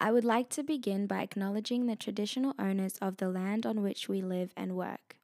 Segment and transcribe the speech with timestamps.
[0.00, 4.08] I would like to begin by acknowledging the traditional owners of the land on which
[4.08, 5.16] we live and work.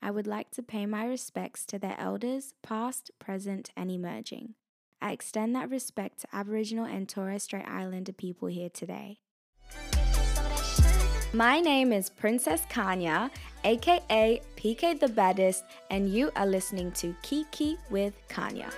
[0.00, 4.54] I would like to pay my respects to their elders, past, present, and emerging.
[5.02, 9.18] I extend that respect to Aboriginal and Torres Strait Islander people here today.
[11.32, 13.32] My name is Princess Kanya,
[13.64, 18.70] aka PK the Baddest, and you are listening to Kiki with Kanya.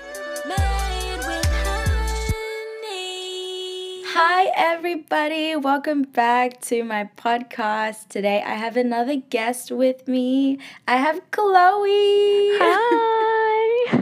[4.15, 5.57] Hi, everybody.
[5.57, 8.09] Welcome back to my podcast.
[8.09, 10.59] Today, I have another guest with me.
[10.87, 12.59] I have Chloe.
[12.61, 13.99] Hi.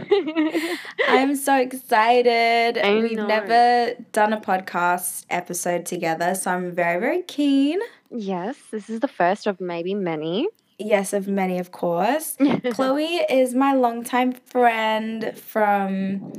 [1.09, 2.79] I'm so excited.
[2.79, 3.27] I We've know.
[3.27, 7.79] never done a podcast episode together, so I'm very, very keen.
[8.11, 10.49] yes, this is the first of maybe many.
[10.79, 12.37] Yes, of many, of course.
[12.73, 16.33] Chloe is my longtime friend from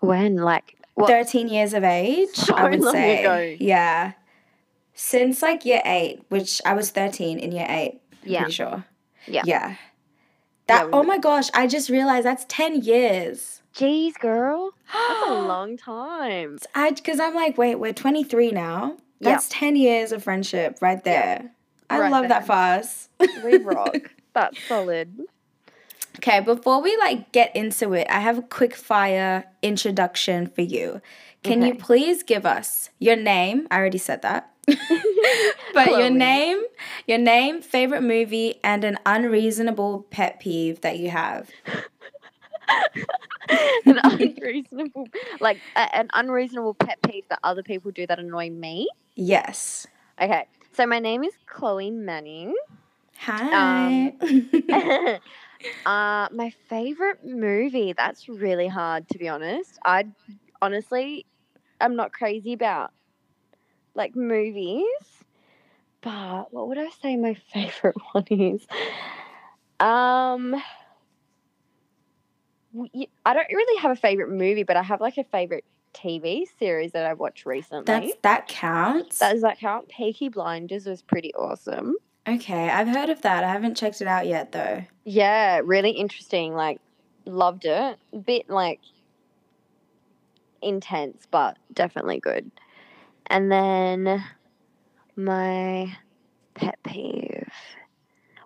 [0.00, 1.08] when, like, what?
[1.08, 3.20] 13 years of age, So I would say.
[3.20, 3.56] ago.
[3.60, 4.12] Yeah.
[4.94, 8.00] Since like year eight, which I was 13 in year eight.
[8.24, 8.38] I'm Yeah.
[8.40, 8.84] Pretty sure.
[9.26, 9.42] Yeah.
[9.44, 9.74] Yeah.
[10.66, 13.62] That, we- oh my gosh, I just realized that's 10 years.
[13.74, 14.72] Jeez, girl.
[14.92, 16.58] That's a long time.
[16.74, 18.96] I, because I'm like, wait, we're 23 now.
[19.20, 19.30] Yeah.
[19.32, 21.50] That's 10 years of friendship right there.
[21.88, 22.46] I Right love that there.
[22.46, 23.08] for us.
[23.44, 24.10] We rock.
[24.32, 25.20] That's solid.
[26.18, 31.00] Okay, before we like get into it, I have a quick fire introduction for you.
[31.42, 33.68] Can you please give us your name?
[33.70, 34.50] I already said that.
[35.74, 36.60] but your name,
[37.06, 41.48] your name, favorite movie, and an unreasonable pet peeve that you have.
[43.86, 45.06] an unreasonable,
[45.38, 48.88] like, a, an unreasonable pet peeve that other people do that annoy me.
[49.14, 49.86] Yes.
[50.20, 52.54] Okay, so my name is Chloe Manning.
[53.18, 54.12] Hi.
[54.20, 55.18] Um,
[55.84, 57.92] uh, my favorite movie.
[57.96, 59.78] That's really hard to be honest.
[59.84, 60.06] I
[60.60, 61.26] honestly,
[61.80, 62.92] I'm not crazy about
[63.94, 64.84] like movies,
[66.02, 68.66] but what would I say my favorite one is?
[69.78, 70.54] Um,
[73.24, 75.64] I don't really have a favorite movie, but I have like a favorite
[75.94, 77.84] TV series that I've watched recently.
[77.86, 79.18] That's that counts.
[79.18, 79.88] Does that count?
[79.88, 81.94] Peaky Blinders was pretty awesome.
[82.26, 83.44] Okay, I've heard of that.
[83.44, 84.84] I haven't checked it out yet though.
[85.04, 86.54] Yeah, really interesting.
[86.54, 86.80] Like,
[87.24, 87.98] loved it.
[88.24, 88.80] Bit like
[90.62, 92.50] intense, but definitely good.
[93.26, 94.24] And then
[95.16, 95.96] my
[96.54, 97.48] pet peeve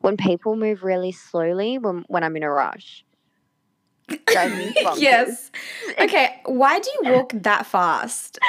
[0.01, 3.05] when people move really slowly when, when I'm in a rush.
[4.27, 5.01] Drives me bonkers.
[5.01, 5.51] yes.
[6.01, 8.39] Okay, why do you walk that fast?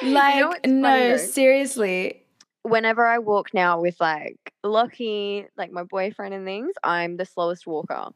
[0.00, 2.23] You Like, know what's funny no, seriously.
[2.64, 7.66] Whenever I walk now with like Lockie, like my boyfriend and things, I'm the slowest
[7.66, 8.08] walker.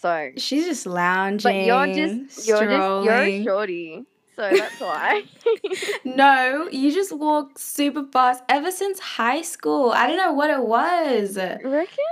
[0.00, 1.60] So She's just lounging.
[1.60, 4.04] But you're just you're just you're a shorty,
[4.34, 5.22] so that's why.
[6.04, 9.92] No, you just walk super fast ever since high school.
[9.92, 11.36] I don't know what it was.
[11.36, 12.04] Reckon?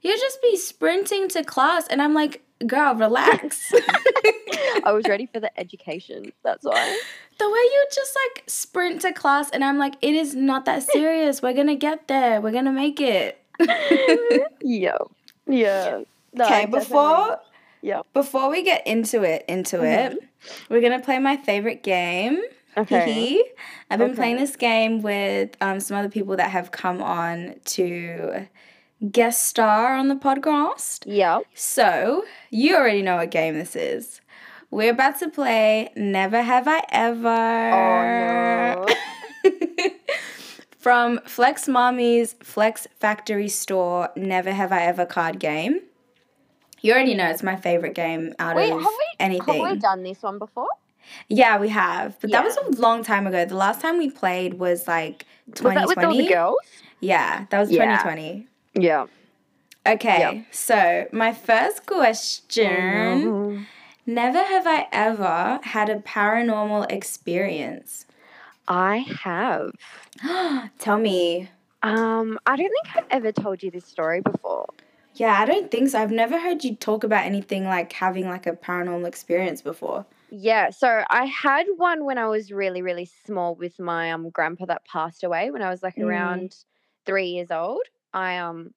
[0.00, 3.72] You just be sprinting to class, and I'm like, girl, relax.
[4.84, 6.32] I was ready for the education.
[6.42, 7.00] That's why.
[7.38, 10.82] the way you just like sprint to class, and I'm like, it is not that
[10.92, 11.42] serious.
[11.42, 12.40] We're gonna get there.
[12.40, 13.40] We're gonna make it.
[14.60, 14.98] yeah.
[15.46, 16.02] Yeah.
[16.32, 17.38] No, okay, before
[17.82, 18.02] Yeah.
[18.12, 20.18] before we get into it, into it,
[20.68, 22.42] we're gonna play my favorite game.
[22.76, 23.40] Okay.
[23.88, 28.48] I've been playing this game with um, some other people that have come on to
[29.10, 31.04] guest star on the podcast.
[31.06, 31.40] Yeah.
[31.54, 34.20] So, you already know what game this is.
[34.70, 37.28] We're about to play Never Have I Ever.
[37.74, 38.86] Oh
[39.44, 39.90] no.
[40.78, 45.80] From Flex Mommy's Flex Factory Store Never Have I Ever card game.
[46.82, 49.62] You already know it's my favorite game out Wait, of have we anything.
[49.64, 50.68] have we done this one before?
[51.28, 52.18] Yeah, we have.
[52.20, 53.44] But that was a long time ago.
[53.46, 55.74] The last time we played was like 2020.
[55.80, 55.94] Was 2020.
[55.94, 56.56] that with all the girls?
[57.00, 57.96] Yeah, that was Yeah.
[58.02, 58.46] 2020.
[58.74, 59.06] Yeah.
[59.86, 63.66] Okay, so my first question
[64.06, 68.06] Never have I ever had a paranormal experience.
[68.68, 69.72] I have.
[70.78, 71.48] Tell me.
[71.82, 74.66] Um, I don't think I've ever told you this story before.
[75.14, 76.02] Yeah, I don't think so.
[76.02, 80.04] I've never heard you talk about anything like having like a paranormal experience before.
[80.30, 84.66] Yeah, so I had one when I was really, really small with my um grandpa
[84.66, 86.06] that passed away when I was like Mm.
[86.06, 86.56] around
[87.06, 87.84] three years old.
[88.14, 88.72] I um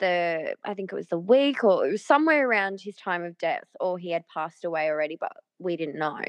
[0.00, 3.38] the I think it was the week or it was somewhere around his time of
[3.38, 6.22] death, or he had passed away already, but we didn't know.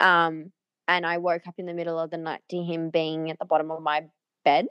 [0.00, 0.52] Um,
[0.86, 3.44] and I woke up in the middle of the night to him being at the
[3.44, 4.04] bottom of my
[4.44, 4.66] bed.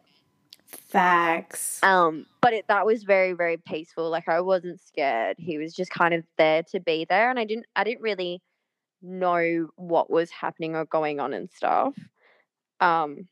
[0.66, 1.82] Facts.
[1.84, 4.10] Um, but it, that was very, very peaceful.
[4.10, 5.38] Like I wasn't scared.
[5.40, 8.42] He was just kind of there to be there, and I didn't, I didn't really
[9.02, 11.94] know what was happening or going on and stuff.
[12.80, 13.28] Um,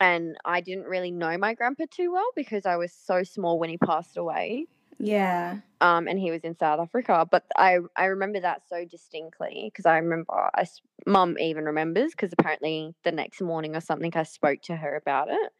[0.00, 3.70] and I didn't really know my grandpa too well because I was so small when
[3.70, 4.66] he passed away.
[4.98, 5.60] Yeah.
[5.82, 7.26] Um, and he was in South Africa.
[7.30, 10.64] But I I remember that so distinctly because I remember I
[11.06, 15.28] mum even remembers because apparently the next morning or something I spoke to her about
[15.30, 15.52] it.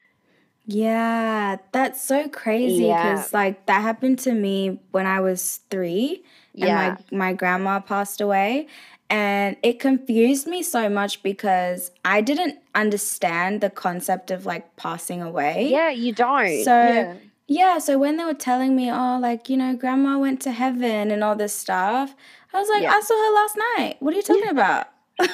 [0.68, 2.92] Yeah, that's so crazy Yeah.
[2.92, 6.24] because like that happened to me when I was three
[6.60, 8.66] and Yeah, my my grandma passed away
[9.08, 15.22] and it confused me so much because I didn't understand the concept of like passing
[15.22, 15.68] away.
[15.70, 16.64] yeah, you don't.
[16.64, 17.14] So yeah.
[17.46, 21.10] yeah, so when they were telling me, oh, like, you know, grandma went to heaven
[21.10, 22.14] and all this stuff,
[22.52, 22.92] I was like, Yeah.
[22.92, 23.96] I saw her last night.
[24.00, 24.88] What are you talking about?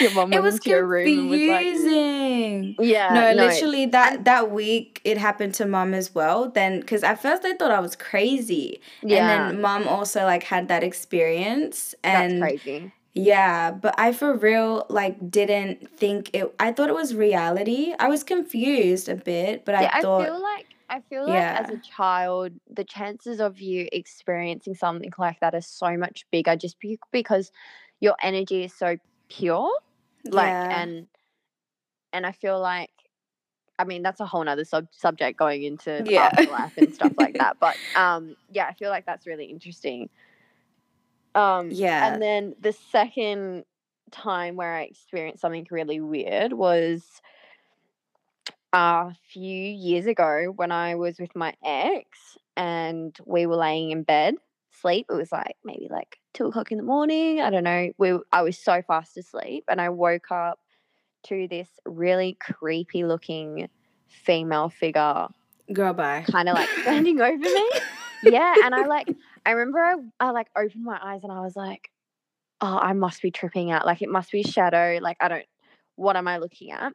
[0.00, 2.76] Your mum It was your room was like, confusing.
[2.78, 6.50] yeah, No, no, literally that that week it happened to mom as well.
[6.50, 10.42] Then because at first I thought I was crazy, yeah, and then mom also like
[10.44, 12.92] had that experience, that's and crazy.
[13.14, 16.54] yeah, but I for real like didn't think it.
[16.60, 17.94] I thought it was reality.
[17.98, 21.70] I was confused a bit, but Yeah, I I feel like I feel like as
[21.70, 26.76] a child, the chances of you experiencing something like that are so much bigger just
[27.12, 27.50] because
[28.00, 28.96] your energy is so
[29.28, 29.70] pure.
[30.24, 31.06] Like, yeah, and
[32.12, 32.90] and I feel like,
[33.78, 37.34] I mean, that's a whole nother sub- subject going into yeah, afterlife and stuff like
[37.38, 37.58] that.
[37.60, 40.08] But um, yeah, I feel like that's really interesting.
[41.34, 42.06] Um, yeah.
[42.06, 43.64] and then the second
[44.10, 47.02] time where I experienced something really weird was
[48.72, 54.02] a few years ago when I was with my ex and we were laying in
[54.02, 54.36] bed,
[54.86, 55.06] sleep.
[55.10, 57.40] It was like maybe like two o'clock in the morning.
[57.40, 57.90] I don't know.
[57.98, 60.60] We I was so fast asleep and I woke up
[61.24, 63.68] to this really creepy looking
[64.06, 65.26] female figure
[65.72, 66.24] Girl, bye.
[66.30, 67.70] kind of like standing over me.
[68.22, 69.08] Yeah, and I like
[69.44, 71.90] I remember I, I like opened my eyes and I was like,
[72.60, 73.84] oh, I must be tripping out.
[73.84, 74.98] Like it must be a shadow.
[75.02, 75.46] Like I don't
[75.96, 76.92] what am I looking at?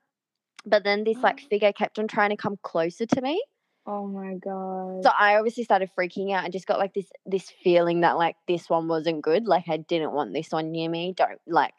[0.66, 1.48] But then this like oh.
[1.50, 3.44] figure kept on trying to come closer to me.
[3.86, 5.04] Oh my god.
[5.04, 8.36] So I obviously started freaking out and just got like this this feeling that like
[8.48, 9.48] this one wasn't good.
[9.48, 11.14] Like I didn't want this one near me.
[11.16, 11.74] Don't like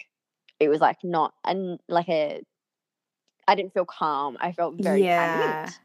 [0.59, 2.43] it was like not and like a
[3.47, 4.37] I didn't feel calm.
[4.41, 5.63] I felt very Yeah.
[5.63, 5.81] panicked.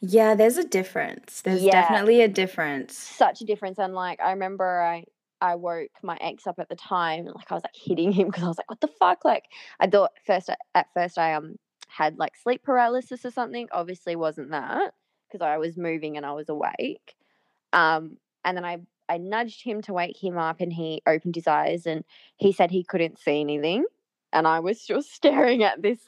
[0.00, 1.42] Yeah, there's a difference.
[1.42, 1.72] There's Yeah.
[1.72, 2.96] definitely a difference.
[2.96, 3.78] Such a difference.
[3.78, 5.04] And like I remember I
[5.40, 8.28] I woke my ex up at the time and like I was like hitting him
[8.28, 9.24] because I was like, what the fuck?
[9.24, 9.44] Like
[9.80, 11.56] I thought first at first I um
[11.88, 13.68] had like sleep paralysis or something.
[13.72, 14.92] Obviously wasn't that
[15.30, 17.14] because I was moving and I was awake.
[17.72, 18.78] Um and then I
[19.08, 22.04] I nudged him to wake him up and he opened his eyes and
[22.36, 23.84] he said he couldn't see anything.
[24.32, 26.00] And I was just staring at this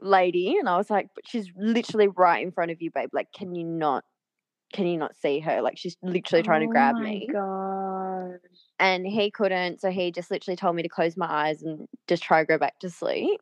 [0.00, 3.10] lady and I was like, but she's literally right in front of you, babe.
[3.12, 4.04] Like, can you not
[4.72, 5.62] can you not see her?
[5.62, 7.28] Like she's literally trying to grab me.
[7.32, 8.38] god.
[8.78, 12.22] And he couldn't, so he just literally told me to close my eyes and just
[12.22, 13.40] try to go back to sleep.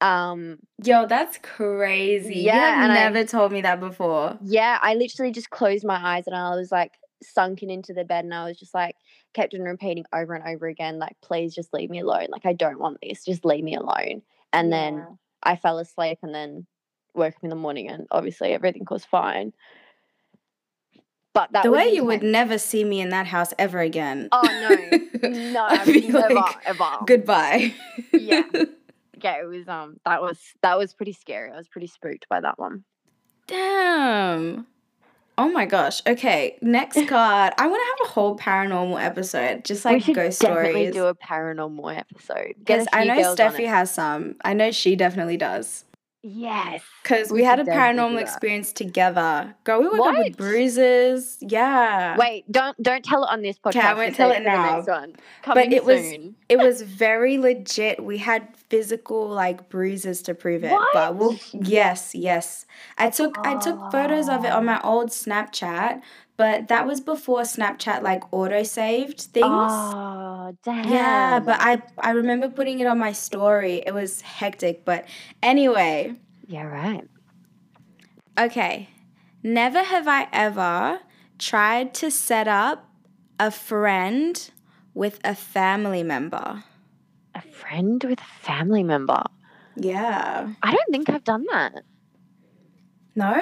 [0.00, 2.36] Um Yo, that's crazy.
[2.36, 4.38] You Yeah, have and I- never told me that before.
[4.42, 6.92] yeah, I literally just closed my eyes and I was like
[7.22, 8.94] sunken into the bed and I was just like
[9.34, 12.26] kept on repeating over and over again, like, please just leave me alone.
[12.30, 13.24] Like I don't want this.
[13.24, 14.22] Just leave me alone.
[14.52, 15.04] And then
[15.42, 16.66] I fell asleep and then
[17.14, 19.52] woke up in the morning and obviously everything was fine.
[21.34, 24.28] But that the way you would never see me in that house ever again.
[24.32, 24.98] Oh no.
[25.28, 26.90] No, never, like, ever.
[27.06, 27.74] Goodbye.
[28.12, 28.44] Yeah.
[29.22, 31.50] Yeah, it was um that was that was pretty scary.
[31.52, 32.84] I was pretty spooked by that one.
[33.46, 34.66] Damn.
[35.36, 36.02] Oh my gosh.
[36.06, 37.54] Okay, next card.
[37.58, 40.94] I want to have a whole paranormal episode, just like ghost definitely stories.
[40.94, 42.54] do a paranormal episode.
[42.58, 44.34] Because I know Steffi has some.
[44.44, 45.84] I know she definitely does.
[46.24, 46.82] Yes.
[47.04, 49.54] Because We we had a should definitely do paranormal experience together.
[49.62, 51.38] Girl, we woke up with bruises.
[51.40, 52.16] Yeah.
[52.16, 53.68] Wait, don't don't tell it on this podcast.
[53.76, 54.76] Okay, I won't tell it now.
[54.76, 55.14] next one.
[55.42, 56.12] Coming it was-
[56.48, 58.02] It was very legit.
[58.02, 60.88] We had physical like bruises to prove it.
[60.92, 62.66] But we'll yes, yes.
[62.98, 66.00] I took I took photos of it on my old Snapchat,
[66.36, 69.96] but that was before Snapchat like auto saved things.
[69.96, 70.84] Oh damn.
[70.88, 73.82] Yeah, but I I remember putting it on my story.
[73.86, 75.06] It was hectic, but
[75.42, 76.14] anyway,
[76.46, 77.08] Yeah, right.
[78.38, 78.88] okay.
[79.42, 81.00] Never have I ever
[81.38, 82.88] tried to set up
[83.38, 84.50] a friend
[84.94, 86.64] with a family member.
[87.38, 89.22] A friend with a family member.
[89.76, 90.52] Yeah.
[90.60, 91.84] I don't think I've done that.
[93.14, 93.40] No?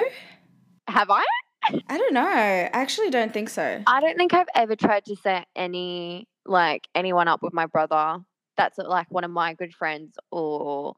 [0.87, 1.23] Have I?
[1.63, 2.21] I don't know.
[2.21, 3.81] I actually don't think so.
[3.87, 8.19] I don't think I've ever tried to set any like anyone up with my brother.
[8.55, 10.95] That's like one of my good friends or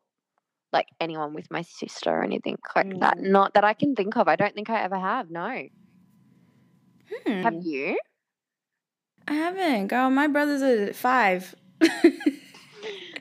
[0.73, 3.17] like anyone with my sister or anything like that.
[3.17, 3.29] Mm.
[3.31, 4.27] Not that I can think of.
[4.27, 5.31] I don't think I ever have.
[5.31, 5.67] No.
[7.25, 7.41] Hmm.
[7.43, 7.97] Have you?
[9.25, 9.87] I haven't.
[9.87, 11.55] Girl, my brothers are five.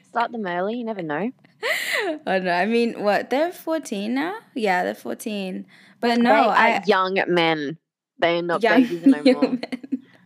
[0.09, 0.79] Start them early.
[0.79, 1.31] You never know.
[1.63, 2.53] I don't know.
[2.53, 3.31] I mean, what?
[3.31, 4.35] They're 14 now?
[4.55, 5.67] Yeah, they're 14.
[6.01, 7.79] But no, I young men.
[8.19, 9.59] They're not young, babies no more.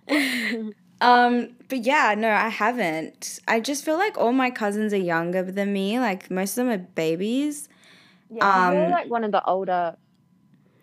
[0.08, 0.74] men.
[1.02, 3.40] Um, but yeah, no, I haven't.
[3.48, 5.98] I just feel like all my cousins are younger than me.
[5.98, 7.68] Like most of them are babies.
[8.30, 9.96] yeah, you're Um, like one of the older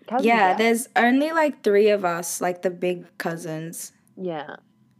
[0.08, 0.26] cousins.
[0.26, 0.54] yeah, yeah.
[0.58, 3.94] there's only like three of us, like the big cousins.
[4.18, 4.58] Yeah.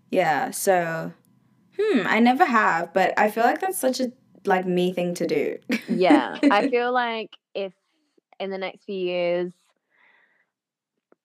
[0.10, 1.12] Yeah, so
[1.80, 4.12] hmm, I never have, but I feel like that's such a
[4.46, 5.58] like me thing to do.
[5.88, 6.38] Yeah.
[6.44, 7.74] I feel like if
[8.40, 9.52] in the next few years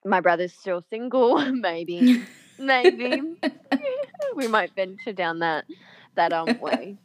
[0.03, 2.25] my brother's still single, maybe
[2.57, 3.21] maybe
[4.35, 5.65] we might venture down that
[6.15, 6.97] that um way.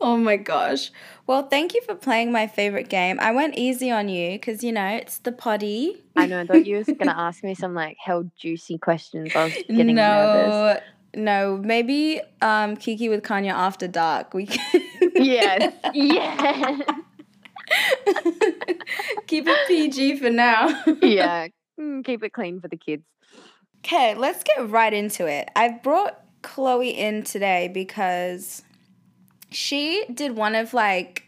[0.00, 0.90] oh my gosh.
[1.26, 3.18] Well, thank you for playing my favorite game.
[3.20, 6.02] I went easy on you because you know it's the potty.
[6.16, 9.32] I know, I thought you was gonna ask me some like hell juicy questions.
[9.34, 10.82] I was getting nervous.
[11.14, 14.34] No, maybe um Kiki with Kanya after dark.
[14.34, 14.82] We can
[15.14, 15.72] Yes.
[15.92, 16.80] Yes.
[19.26, 20.68] keep it PG for now.
[21.02, 21.48] yeah.
[21.80, 23.04] Mm, Keep it clean for the kids.
[23.78, 25.48] Okay, let's get right into it.
[25.56, 28.60] I've brought Chloe in today because
[29.50, 31.26] she did one of like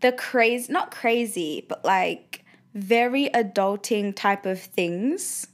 [0.00, 5.48] the crazy, not crazy, but like very adulting type of things,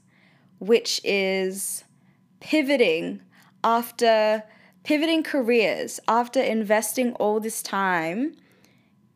[0.60, 1.82] which is
[2.38, 3.22] pivoting
[3.66, 4.44] after
[4.84, 8.36] pivoting careers, after investing all this time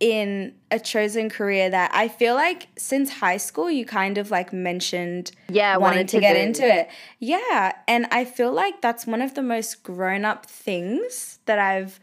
[0.01, 4.53] in a chosen career that I feel like since high school you kind of like
[4.53, 6.89] mentioned Yeah, wanting wanted to, get into it.
[7.19, 12.01] Yeah, and I feel like that's one of the most grown up things that I've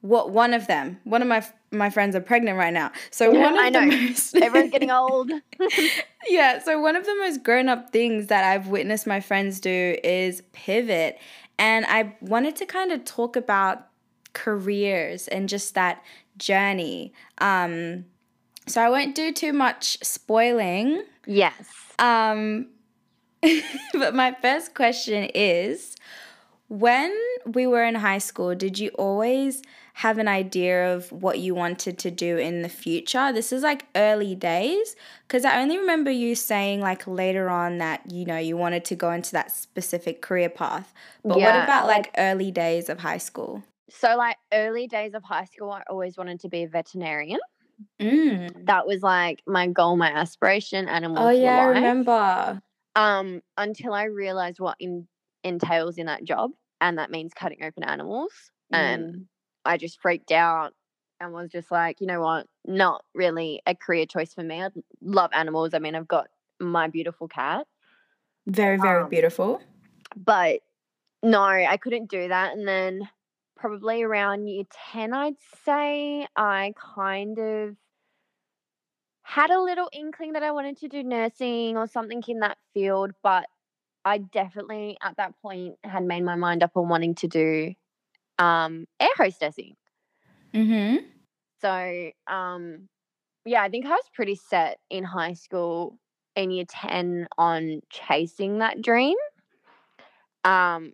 [0.00, 0.98] what one of them.
[1.04, 2.92] One of my my friends are pregnant right now.
[3.10, 3.86] So one of I know.
[3.86, 5.30] most Everyone's getting old.
[6.28, 9.96] yeah, so one of the most grown up things that I've witnessed my friends do
[10.02, 11.18] is pivot.
[11.60, 13.86] And I wanted to kind of talk about
[14.32, 16.02] careers and just that
[16.38, 17.12] journey.
[17.36, 18.06] Um,
[18.66, 21.04] so I won't do too much spoiling.
[21.26, 21.68] yes.
[21.98, 22.68] Um,
[23.92, 25.96] but my first question is
[26.68, 27.14] when
[27.44, 29.62] we were in high school, did you always
[30.00, 33.34] have an idea of what you wanted to do in the future?
[33.34, 34.96] This is like early days
[35.28, 38.96] because I only remember you saying like later on that you know you wanted to
[38.96, 40.94] go into that specific career path.
[41.22, 43.62] But what about like early days of high school?
[43.90, 47.40] So like early days of high school, I always wanted to be a veterinarian.
[48.00, 48.64] Mm.
[48.64, 52.62] That was like my goal, my aspiration, animals Oh yeah, I remember.
[52.96, 55.06] Um, until I realized what in,
[55.44, 58.32] entails in that job, and that means cutting open animals.
[58.72, 59.26] And
[59.64, 60.72] I just freaked out
[61.20, 64.62] and was just like, you know what, not really a career choice for me.
[64.62, 64.68] I
[65.02, 65.74] love animals.
[65.74, 67.66] I mean, I've got my beautiful cat,
[68.46, 69.60] Very very Um, beautiful.
[70.16, 70.60] but
[71.22, 72.56] no, I couldn't do that.
[72.56, 73.08] And then
[73.56, 77.76] probably around year 10, I'd say, I kind of
[79.22, 83.12] had a little inkling that I wanted to do nursing or something in that field,
[83.22, 83.46] but
[84.04, 87.74] I definitely at that point had made my mind up on wanting to do
[88.40, 89.74] um, air hostessing.
[90.54, 91.04] Mm-hmm.
[91.60, 92.88] So, um,
[93.44, 95.98] yeah, I think I was pretty set in high school
[96.34, 99.16] in year 10 on chasing that dream.
[100.44, 100.92] Um,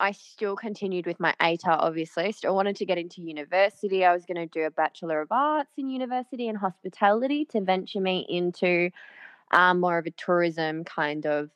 [0.00, 2.24] I still continued with my ATAR, obviously.
[2.24, 4.04] I still wanted to get into university.
[4.04, 8.00] I was going to do a Bachelor of Arts in university and hospitality to venture
[8.00, 8.90] me into
[9.52, 11.50] um, more of a tourism kind of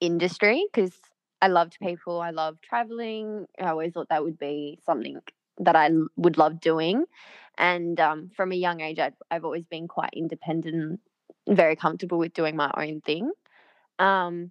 [0.00, 0.92] industry because
[1.40, 2.20] I loved people.
[2.20, 3.46] I loved traveling.
[3.60, 5.20] I always thought that would be something
[5.58, 7.04] that I would love doing.
[7.58, 11.00] And um, from a young age, I'd, I've always been quite independent
[11.48, 13.30] very comfortable with doing my own thing.
[13.98, 14.50] Um,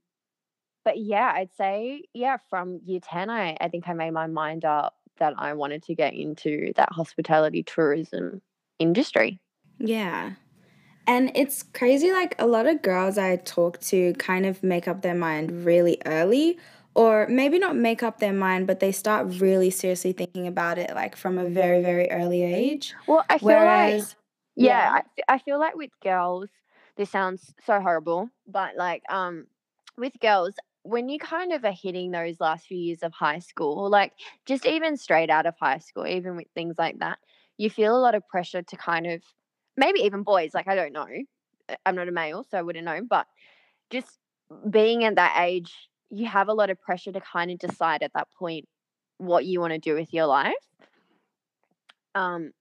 [0.84, 4.66] but yeah, I'd say, yeah, from year 10, I, I think I made my mind
[4.66, 8.42] up that I wanted to get into that hospitality tourism
[8.80, 9.40] industry.
[9.80, 10.34] Yeah.
[11.08, 15.02] And it's crazy, like a lot of girls I talk to kind of make up
[15.02, 16.58] their mind really early,
[16.96, 20.96] or maybe not make up their mind, but they start really seriously thinking about it
[20.96, 22.94] like from a very, very early age.
[23.06, 24.16] Well, I feel like Whereas,
[24.56, 26.50] yeah, I, I, feel like with girls,
[26.96, 29.46] this sounds so horrible, but like um
[29.98, 33.90] with girls, when you kind of are hitting those last few years of high school,
[33.90, 34.14] like
[34.46, 37.20] just even straight out of high school, even with things like that,
[37.58, 39.22] you feel a lot of pressure to kind of
[39.76, 41.08] maybe even boys, like I don't know.
[41.86, 43.28] I'm not a male, so I wouldn't know, but
[43.90, 44.20] just
[44.70, 45.74] being at that age,
[46.10, 48.68] you have a lot of pressure to kind of decide at that point
[49.18, 50.54] what you want to do with your life.
[52.14, 52.52] Um,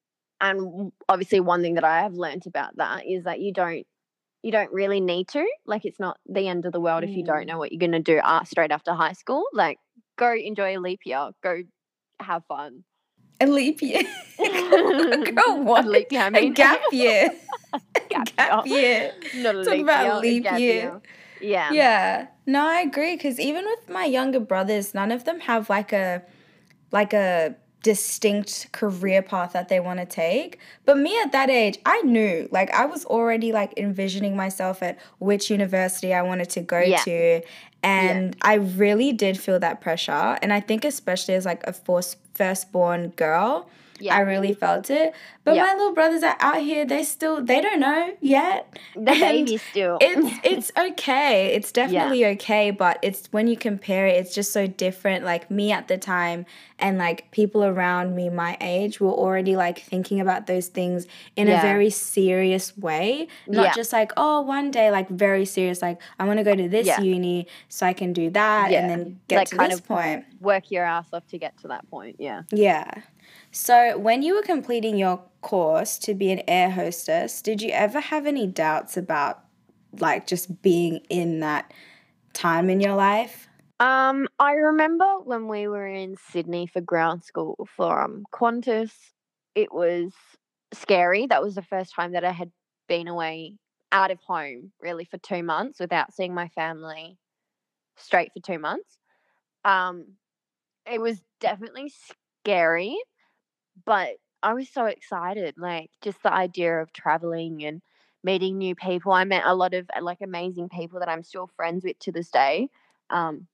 [0.41, 3.87] and obviously one thing that I have learned about that is that you don't
[4.43, 7.25] you don't really need to like it's not the end of the world if you
[7.25, 7.47] don't Mm.
[7.47, 9.79] know what you're going to do uh, straight after high school like
[10.19, 11.63] go enjoy a leap year go
[12.21, 12.85] have fun
[13.41, 14.03] A leap year.
[14.39, 15.87] Girl, what?
[15.87, 16.53] A leap year, I A mean.
[16.53, 17.31] gap year.
[18.11, 19.13] Gap gap year.
[19.35, 21.01] Not a Talk leap about year, a leap gap year.
[21.41, 21.73] Yeah.
[21.73, 22.27] Yeah.
[22.47, 26.23] No, I agree because even with my younger brothers, none of them have like a
[26.93, 30.59] like a distinct career path that they want to take.
[30.87, 32.49] But me at that age, I knew.
[32.51, 36.99] Like I was already like envisioning myself at which university I wanted to go Yeah.
[36.99, 37.43] to.
[37.83, 40.39] And I really did feel that pressure.
[40.41, 43.69] And I think especially as like a first firstborn girl,
[44.05, 44.17] Yeah.
[44.17, 45.15] I really felt it.
[45.45, 45.65] But Yeah.
[45.65, 48.61] my little brothers are out here, they still they don't know yet
[48.95, 49.99] The baby still.
[50.01, 51.55] it's it's okay.
[51.57, 55.25] It's definitely okay, but it's when you compare it, it's just so different.
[55.25, 56.45] Like me at the time
[56.79, 61.07] and like people around me my age were already like thinking about those things
[61.37, 63.29] in a very serious way.
[63.47, 63.73] Not Yeah.
[63.75, 66.87] just like, oh, one day, like very serious, like I want to go to this
[66.87, 67.01] Yeah.
[67.01, 68.81] uni so I can do that Yeah.
[68.81, 70.25] and then get Like to kind this of- point.
[70.41, 72.17] Work your ass off to get to that point.
[72.19, 72.43] Yeah.
[72.51, 72.91] Yeah.
[73.55, 78.01] So, when you were completing your course to be an air hostess, did you ever
[78.01, 79.45] have any doubts about
[80.01, 81.73] like just being in that
[82.33, 83.47] time in your life?
[83.79, 88.91] Um, I remember when we were in Sydney for ground school for um Qantas,
[89.55, 90.13] it was
[90.73, 91.29] scary.
[91.29, 92.51] That was the first time that I had
[92.89, 93.55] been away
[93.93, 97.19] out of home really for two months without seeing my family
[97.97, 98.99] straight for two months.
[99.65, 100.17] Um,
[100.91, 101.93] it was definitely
[102.45, 102.97] scary,
[103.85, 105.55] but I was so excited.
[105.57, 107.83] Like just the idea of traveling and
[108.23, 109.13] meeting new people.
[109.13, 112.13] I met a lot of uh, like amazing people that I'm still friends with to
[112.13, 112.69] this day.
[113.11, 113.47] Um,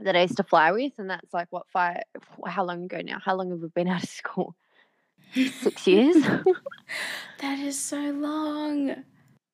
[0.00, 2.02] that I used to fly with, and that's like what five?
[2.46, 3.18] How long ago now?
[3.24, 4.54] How long have we been out of school?
[5.34, 6.16] Six years.
[7.40, 8.94] That is so long.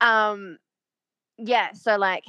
[0.01, 0.59] um,
[1.39, 1.73] yeah.
[1.73, 2.25] So like,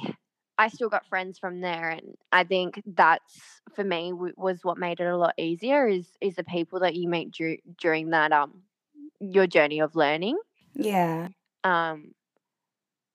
[0.62, 4.78] I still got friends from there, and I think that's for me w- was what
[4.78, 5.88] made it a lot easier.
[5.88, 8.62] Is is the people that you meet dur- during that um
[9.20, 10.38] your journey of learning.
[10.74, 11.28] Yeah.
[11.64, 12.14] Um,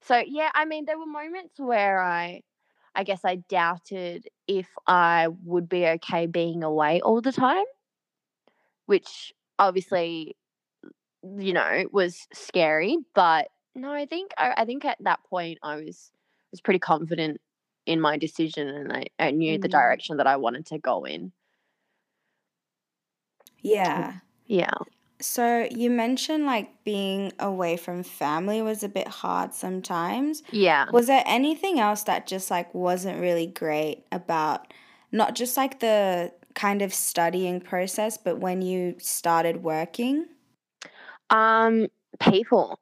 [0.01, 2.41] so yeah, I mean, there were moments where I,
[2.95, 7.65] I guess I doubted if I would be okay being away all the time,
[8.85, 10.35] which obviously,
[11.37, 12.97] you know, was scary.
[13.13, 16.11] But no, I think I, I think at that point I was
[16.51, 17.39] was pretty confident
[17.85, 19.71] in my decision, and I, I knew the Mm.
[19.71, 21.31] direction that I wanted to go in.
[23.61, 24.19] Yeah.
[24.45, 24.71] Yeah.
[25.19, 30.43] So, you mentioned like being away from family was a bit hard sometimes.
[30.51, 30.85] Yeah.
[30.91, 34.73] Was there anything else that just like wasn't really great about
[35.11, 40.27] not just like the kind of studying process, but when you started working?
[41.29, 41.87] Um,
[42.19, 42.79] people.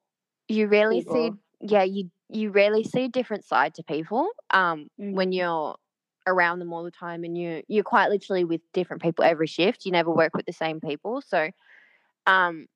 [0.47, 4.30] You rarely see yeah, you you rarely see a different side to people.
[4.52, 5.34] Um, when Mm.
[5.34, 5.76] you're
[6.28, 9.86] around them all the time and you you're quite literally with different people every shift.
[9.86, 11.21] You never work with the same people.
[11.21, 11.52] So
[12.28, 12.67] um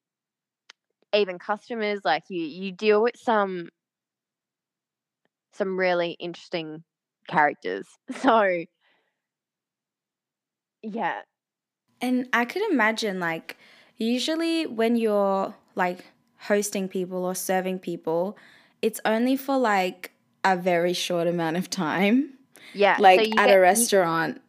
[1.13, 3.69] even customers, like you you deal with some
[5.51, 6.83] some really interesting
[7.27, 7.87] characters.
[8.21, 8.65] So
[10.81, 11.21] yeah.
[12.01, 13.57] And I could imagine like
[13.97, 16.05] usually when you're like
[16.41, 18.37] hosting people or serving people,
[18.81, 20.11] it's only for like
[20.43, 22.33] a very short amount of time,
[22.73, 22.97] Yeah.
[22.99, 24.41] like you at get- a you- restaurant.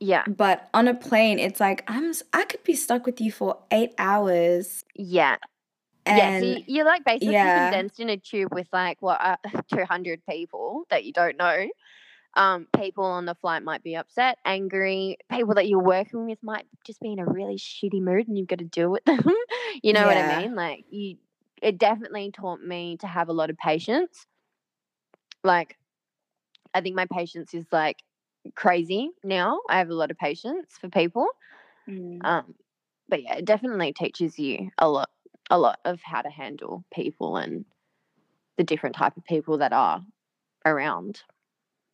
[0.00, 0.24] yeah.
[0.26, 3.94] But on a plane, it's like I'm I could be stuck with you for 8
[3.98, 5.36] hours Yeah.
[6.06, 7.70] and yeah, so you're like basically yeah.
[7.70, 9.36] condensed in a tube with like what uh,
[9.74, 11.66] 200 people that you don't know.
[12.36, 15.18] Um, people on the flight might be upset, angry.
[15.30, 18.48] People that you're working with might just be in a really shitty mood, and you've
[18.48, 19.22] got to deal with them.
[19.84, 20.56] you know what I mean?
[20.56, 21.16] Like you,
[21.64, 24.26] it definitely taught me to have a lot of patience.
[25.42, 25.78] Like,
[26.74, 28.02] I think my patience is like
[28.54, 29.60] crazy now.
[29.70, 31.26] I have a lot of patience for people.
[32.20, 32.54] Um,
[33.08, 35.08] but yeah, it definitely teaches you a lot,
[35.48, 37.64] a lot of how to handle people and
[38.58, 40.04] the different type of people that are
[40.66, 41.22] around.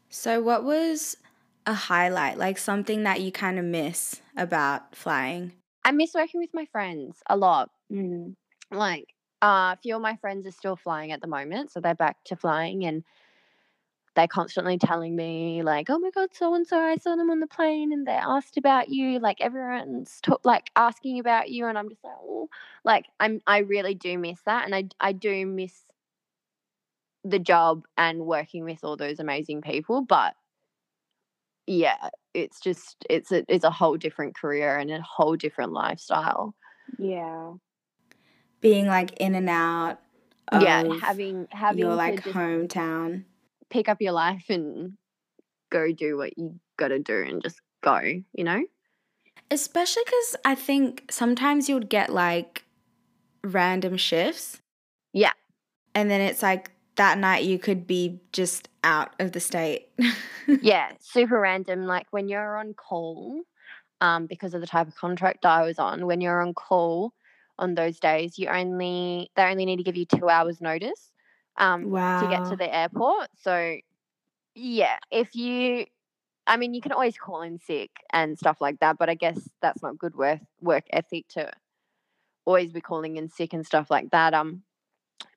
[0.09, 1.17] So what was
[1.65, 5.53] a highlight, like something that you kind of miss about flying?
[5.85, 7.71] I miss working with my friends a lot.
[8.73, 9.07] Like,
[9.43, 12.23] uh, a few of my friends are still flying at the moment, so they're back
[12.25, 13.05] to flying, and
[14.17, 17.41] they're constantly telling me like, "Oh my god, so and so, I saw them on
[17.41, 21.89] the plane, and they asked about you." Like everyone's like asking about you, and I'm
[21.89, 22.49] just like, oh,
[22.85, 25.85] like I'm I really do miss that, and I I do miss
[27.25, 30.35] the job and working with all those amazing people, but
[31.67, 36.55] yeah, it's just it's a it's a whole different career and a whole different lifestyle.
[36.99, 37.53] Yeah.
[38.61, 40.01] Being like in and out
[40.59, 43.25] yeah, having having your like hometown.
[43.69, 44.95] pick up your life and
[45.71, 48.65] go do what you got to do and just go, you know?
[49.51, 52.65] Especially because I think sometimes you would get like
[53.45, 54.61] random shifts.
[55.13, 55.33] Yeah.
[55.95, 59.89] And then it's like that night you could be just out of the state.
[60.49, 61.87] yeah, super random.
[61.87, 63.43] Like when you're on call,
[64.01, 67.13] um, because of the type of contract I was on, when you're on call
[67.61, 71.13] on those days, you only they only need to give you two hours notice
[71.59, 72.19] um wow.
[72.19, 73.29] to get to the airport.
[73.41, 73.77] So
[74.55, 75.87] yeah, if you
[76.47, 79.49] I mean you can always call in sick and stuff like that, but I guess
[79.63, 81.53] that's not good work work ethic to
[82.47, 84.35] always be calling in sick and stuff like that.
[84.35, 84.63] Um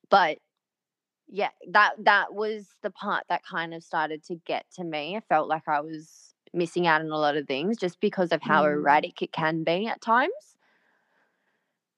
[0.09, 0.39] but
[1.27, 5.15] yeah, that that was the part that kind of started to get to me.
[5.17, 8.41] I felt like I was missing out on a lot of things just because of
[8.41, 8.73] how Mm.
[8.73, 10.52] erratic it can be at times.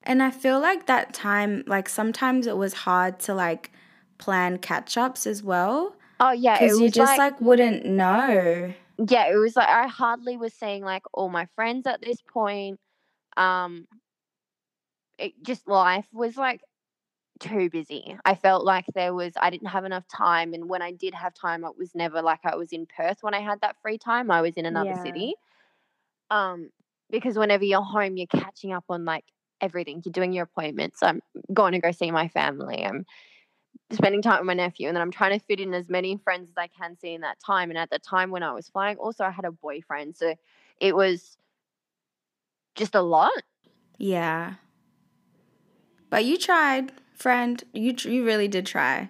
[0.05, 3.71] And I feel like that time, like sometimes it was hard to like
[4.17, 5.95] plan catch ups as well.
[6.19, 8.73] Oh yeah, Because you just like, like wouldn't know.
[8.97, 12.79] yeah, it was like I hardly was seeing like all my friends at this point.
[13.37, 13.87] Um,
[15.17, 16.61] it just life was like
[17.39, 18.17] too busy.
[18.25, 21.33] I felt like there was I didn't have enough time, and when I did have
[21.33, 24.31] time, it was never like I was in Perth when I had that free time.
[24.31, 25.03] I was in another Yeah.
[25.03, 25.35] city.
[26.31, 26.69] Um,
[27.09, 29.25] because whenever you're home, you're catching up on like
[29.61, 30.01] everything.
[30.05, 31.01] You're doing your appointments.
[31.03, 31.21] I'm
[31.53, 32.85] going to go see my family.
[32.85, 33.05] I'm
[33.91, 36.49] spending time with my nephew, and then I'm trying to fit in as many friends
[36.49, 37.69] as I can see in that time.
[37.69, 40.35] And at the time when I was flying, also I had a boyfriend, so
[40.79, 41.37] it was
[42.75, 43.31] just a lot.
[43.97, 44.55] Yeah.
[46.09, 47.63] But you tried, friend.
[47.73, 49.09] You you really did try.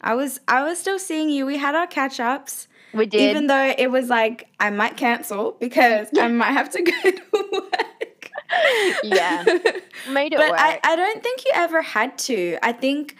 [0.00, 1.44] I was I was still seeing you.
[1.46, 3.30] We had our catch ups, We did.
[3.30, 7.48] even though it was like I might cancel because I might have to go to
[7.52, 7.86] work.
[9.02, 9.44] Yeah.
[10.10, 10.60] Made it but work.
[10.60, 12.58] I, I don't think you ever had to.
[12.62, 13.16] I think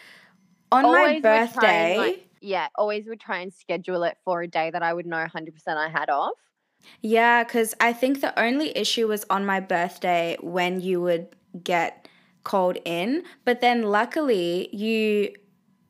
[0.73, 1.97] on Always my and, birthday.
[1.97, 5.19] like- yeah, always would try and schedule it for a day that I would know
[5.19, 6.33] 100% I had off.
[7.03, 11.29] Yeah, because I think the only issue was on my birthday when you would
[11.63, 12.09] get
[12.45, 13.25] called in.
[13.45, 15.35] But then luckily you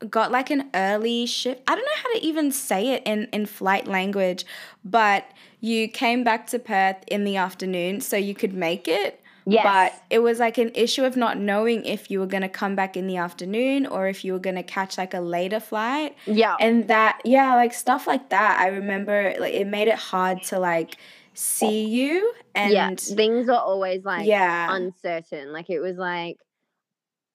[0.09, 1.63] got like an early shift.
[1.69, 4.45] I don't know how to even say it in, in flight language,
[4.85, 5.27] but
[5.61, 9.20] you came back to Perth in the afternoon so you could make it.
[9.51, 9.65] Yes.
[9.65, 12.75] But it was like an issue of not knowing if you were going to come
[12.75, 16.17] back in the afternoon or if you were going to catch like a later flight
[16.27, 16.57] Yeah.
[16.61, 20.59] and that yeah like stuff like that i remember like it made it hard to
[20.59, 20.97] like
[21.35, 22.95] see you and yeah.
[22.95, 25.53] Things were always like yeah uncertain.
[25.53, 26.37] Like it was like,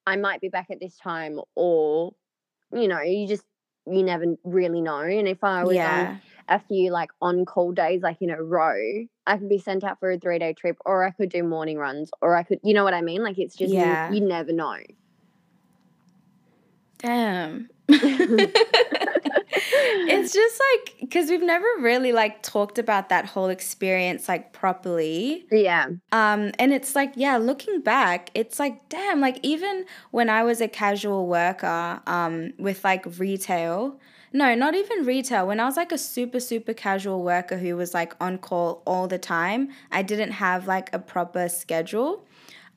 [0.06, 2.14] I might be back at this time, or,
[2.72, 3.44] you know, you just,
[3.86, 5.00] you never really know.
[5.00, 6.16] And if I was on yeah
[6.48, 9.98] a few like on call days, like in a row, I could be sent out
[10.00, 12.74] for a three day trip, or I could do morning runs, or I could, you
[12.74, 13.22] know what I mean?
[13.22, 14.76] Like it's just, you- you, never know.
[16.98, 17.68] damn
[20.08, 25.46] it's just like because we've never really like talked about that whole experience like properly
[25.50, 25.86] Yeah.
[26.12, 30.60] Um, and it's like, yeah, looking back, it's like, damn, like even when I was
[30.60, 33.98] a casual worker, um, with like retail,
[34.36, 37.94] no, not even retail, when I was like a super, super casual worker who was
[37.94, 42.26] like on call all the time, I didn't have like a proper schedule.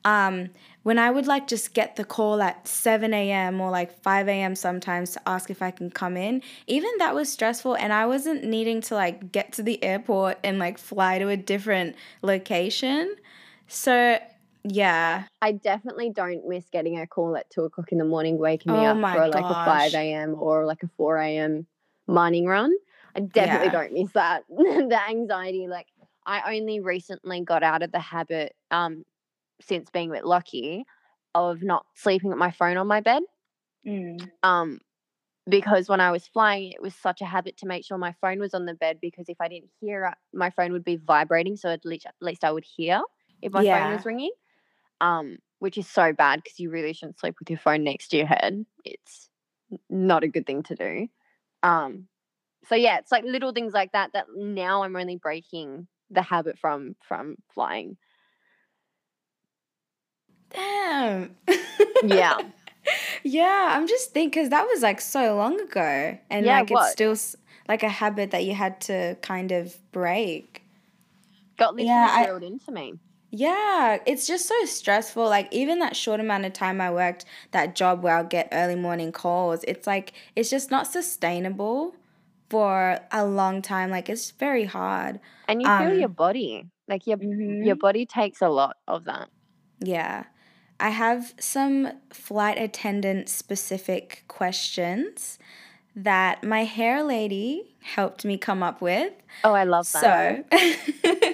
[0.02, 0.48] Um,
[0.82, 3.60] when I would like just get the call at 7 a.m.
[3.60, 4.54] or like 5 a.m.
[4.54, 7.76] sometimes to ask if I can come in, even that was stressful.
[7.76, 11.36] And I wasn't needing to like get to the airport and like fly to a
[11.36, 13.16] different location.
[13.68, 14.18] So,
[14.64, 15.26] yeah.
[15.42, 18.84] I definitely don't miss getting a call at two o'clock in the morning, waking me
[18.84, 20.34] Oh up for like a five a.m.
[20.38, 21.66] or like a four a.m.
[22.06, 22.72] mining run.
[23.16, 23.70] I definitely Yeah.
[23.70, 24.44] don't miss that.
[24.48, 25.88] the anxiety, like
[26.26, 29.04] I only recently got out of the habit, um,
[29.60, 30.84] since being with bit lucky,
[31.34, 33.22] of not sleeping with my phone on my bed.
[34.42, 34.80] Um,
[35.48, 38.40] because when I was flying, it was such a habit to make sure my phone
[38.40, 41.56] was on the bed because if I didn't hear it, my phone would be vibrating.
[41.56, 43.02] So at least, at least I would hear
[43.42, 44.32] if my phone was ringing.
[45.00, 48.16] Um, which is so bad because you really shouldn't sleep with your phone next to
[48.16, 48.64] your head.
[48.84, 49.28] It's
[49.88, 51.08] not a good thing to do.
[51.62, 52.06] Um,
[52.68, 56.58] so yeah, it's like little things like that that now I'm only breaking the habit
[56.58, 57.96] from from flying.
[60.50, 61.36] Damn.
[62.04, 62.38] Yeah.
[63.22, 66.90] yeah, I'm just thinking because that was like so long ago, and Yeah, like it's
[66.92, 67.16] still
[67.68, 70.62] like a habit that you had to kind of break.
[71.58, 72.94] Got literally Yeah, I- drilled into me.
[73.30, 75.24] Yeah, it's just so stressful.
[75.24, 78.74] Like even that short amount of time I worked that job where I'll get early
[78.74, 81.94] morning calls, it's like it's just not sustainable
[82.48, 83.90] for a long time.
[83.90, 85.20] Like it's very hard.
[85.48, 86.70] And you feel your Um, body.
[86.88, 87.64] Like your Mm-hmm.
[87.66, 89.28] your body takes a lot of that.
[89.80, 90.24] Yeah.
[90.78, 95.38] I have some flight attendant specific questions
[95.96, 99.12] that my hair lady helped me come up with.
[99.44, 100.06] Oh, I love that.
[100.06, 100.44] So,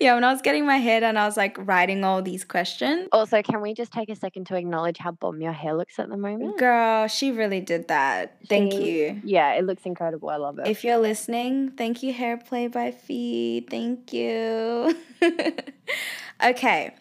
[0.00, 3.08] yeah, when I was getting my hair done, I was like writing all these questions.
[3.12, 6.08] Also, can we just take a second to acknowledge how bomb your hair looks at
[6.08, 6.58] the moment?
[6.58, 8.36] Girl, she really did that.
[8.48, 9.20] Thank you.
[9.24, 10.28] Yeah, it looks incredible.
[10.30, 10.66] I love it.
[10.66, 13.66] If you're listening, thank you, Hair Play by Fee.
[13.68, 14.96] Thank you.
[16.44, 16.94] okay,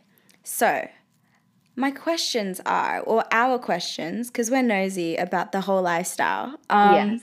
[0.43, 0.87] so
[1.75, 6.59] my questions are, or our questions, because we're nosy about the whole lifestyle.
[6.69, 7.21] Um, Yes.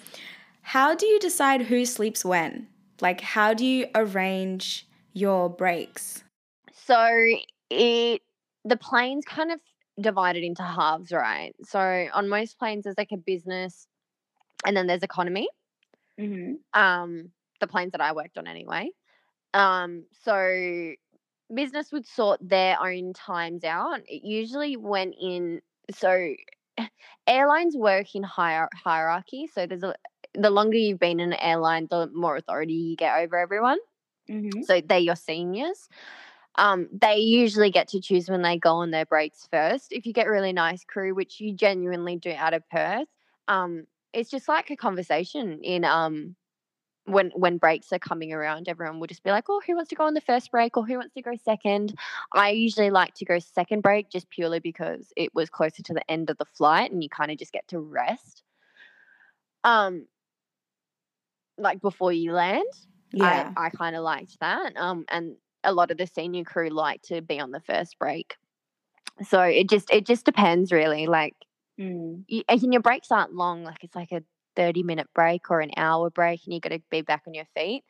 [0.68, 2.68] How do you decide who sleeps when?
[3.02, 6.24] Like, how do you arrange your breaks?
[6.72, 7.08] So
[7.70, 8.20] it
[8.64, 9.60] the plane's kind of
[10.00, 11.54] divided into halves, right?
[11.64, 11.78] So
[12.12, 13.86] on most planes there's like a business
[14.66, 15.48] and then there's economy.
[16.20, 16.78] Mm-hmm.
[16.78, 18.90] Um the planes that I worked on anyway.
[19.54, 20.92] Um so
[21.54, 24.00] business would sort their own times out.
[24.06, 25.60] It usually went in
[25.92, 26.34] so
[27.26, 29.46] airlines work in hier- hierarchy.
[29.46, 29.94] So there's a
[30.36, 33.78] the longer you've been in an airline, the more authority you get over everyone.
[34.30, 34.62] Mm-hmm.
[34.62, 35.88] so they're your seniors.
[36.56, 39.92] Um, they usually get to choose when they go on their breaks first.
[39.92, 43.08] If you get really nice crew, which you genuinely do out of Perth,
[43.48, 46.36] um, it's just like a conversation in um
[47.06, 49.94] when when breaks are coming around, everyone will just be like, "Oh, who wants to
[49.96, 51.94] go on the first break, or who wants to go second?
[52.32, 56.10] I usually like to go second break just purely because it was closer to the
[56.10, 58.42] end of the flight, and you kind of just get to rest.
[59.64, 60.06] Um,
[61.58, 62.66] like before you land.
[63.16, 63.50] Yeah.
[63.56, 64.76] I, I kind of liked that.
[64.76, 68.36] Um, and a lot of the senior crew like to be on the first break.
[69.28, 71.06] So it just it just depends really.
[71.06, 71.34] Like
[71.80, 72.22] Mm.
[72.28, 73.64] you, and your breaks aren't long.
[73.64, 74.22] Like it's like a
[74.54, 77.46] thirty minute break or an hour break, and you got to be back on your
[77.56, 77.82] feet.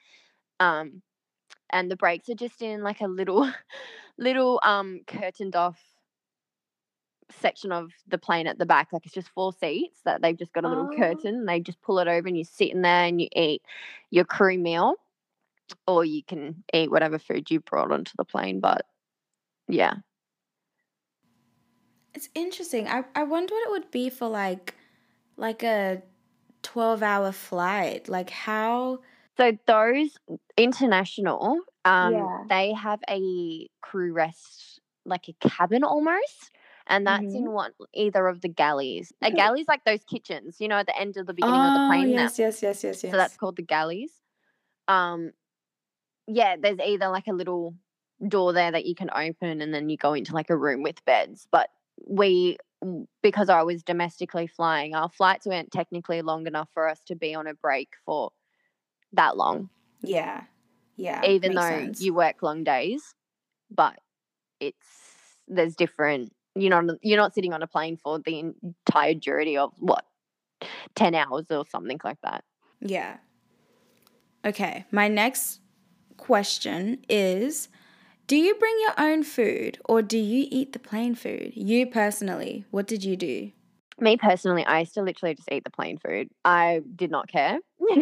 [0.58, 1.02] Um,
[1.70, 3.50] and the breaks are just in like a little,
[4.18, 5.78] little um curtained off
[7.30, 8.88] section of the plane at the back.
[8.92, 10.96] Like it's just four seats that they've just got a little Oh.
[10.96, 11.34] curtain.
[11.37, 13.62] And they just pull it over, and you sit in there and you eat
[14.10, 14.94] your crew meal,
[15.87, 18.61] or you can eat whatever food you brought onto the plane.
[18.61, 18.87] But
[19.68, 19.96] yeah,
[22.14, 22.87] It's interesting.
[22.88, 24.74] I, I wonder what it would be for like
[25.37, 26.03] like a
[26.62, 28.09] 12 hour flight.
[28.09, 29.00] Like how
[29.37, 30.16] So those
[30.57, 32.44] international, um, Yeah.
[32.48, 36.50] they have a crew rest, like a cabin almost,
[36.87, 37.35] and that's Mhm.
[37.35, 39.12] in one either of the galleys.
[39.22, 41.81] A galley's like those kitchens, you know, at the end of the beginning of the
[41.81, 42.14] plane.
[42.14, 42.22] now.
[42.22, 43.12] Oh, yes, yes, yes, yes, yes.
[43.12, 44.22] So that's called the galleys.
[44.88, 45.33] Um,
[46.26, 47.74] yeah, there's either like a little
[48.26, 51.04] door there that you can open, and then you go into like a room with
[51.04, 51.46] beds.
[51.50, 51.70] But
[52.06, 52.58] we,
[53.22, 57.34] because I was domestically flying, our flights weren't technically long enough for us to be
[57.34, 58.30] on a break for
[59.14, 59.70] that long
[60.02, 60.42] yeah.
[60.96, 61.24] Yeah.
[61.24, 62.00] even though sense.
[62.00, 63.14] you work long days
[63.70, 63.98] but
[64.60, 64.87] it's
[65.48, 69.72] there's different you're not you're not sitting on a plane for the entire durity of
[69.78, 70.04] what
[70.94, 72.44] 10 hours or something like that
[72.80, 73.16] Yeah.
[74.44, 75.60] Okay, my next
[76.16, 77.68] question is
[78.27, 81.53] Do you bring your own food or do you eat the plane food?
[81.55, 83.53] You personally, what did you do?
[84.00, 87.59] me personally i used to literally just eat the plane food i did not care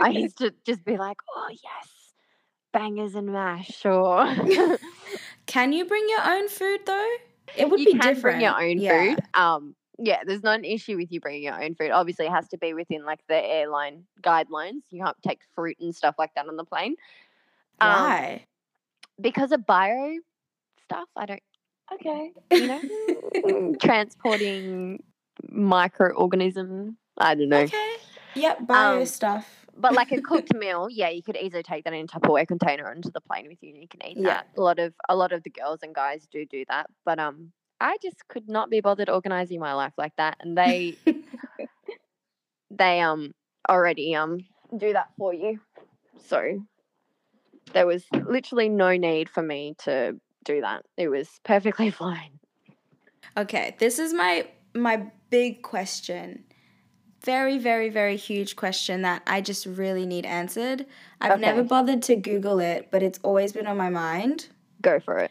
[0.00, 1.88] i used to just be like oh yes
[2.72, 4.24] bangers and mash or
[5.46, 7.14] Can you bring your own food though?
[7.56, 8.22] It would you be can different.
[8.22, 9.14] bring your own Yeah.
[9.16, 9.24] food.
[9.34, 11.90] Um, yeah, there's not an issue with you bringing your own food.
[11.90, 14.82] Obviously, it has to be within like the airline guidelines.
[14.90, 16.96] You can't take fruit and stuff like that on the plane.
[17.80, 18.46] Um, Why?
[19.20, 20.18] Because of bio
[20.84, 21.42] stuff, I don't.
[21.92, 25.02] Okay, you know, transporting
[25.52, 26.96] microorganism.
[27.18, 27.58] I don't know.
[27.58, 27.96] Okay.
[28.34, 29.66] Yep, bio Um, stuff.
[29.76, 32.88] But like a cooked meal, yeah, you could easily take that in a Tupperware container
[32.88, 34.34] onto the plane with you, and you can eat Yeah.
[34.34, 34.46] that.
[34.56, 37.52] A lot of a lot of the girls and guys do do that, but um,
[37.84, 40.96] I just could not be bothered organizing my life like that, and they
[42.70, 43.32] they um
[43.68, 44.38] already um
[44.74, 45.60] do that for you.
[46.26, 46.64] So
[47.74, 50.86] there was literally no need for me to do that.
[50.96, 52.38] It was perfectly fine.
[53.36, 56.44] Okay, this is my my big question.
[57.22, 60.86] Very, very, very huge question that I just really need answered.
[61.20, 64.48] I've never bothered to Google it, but it's always been on my mind.
[64.82, 65.30] Go for it.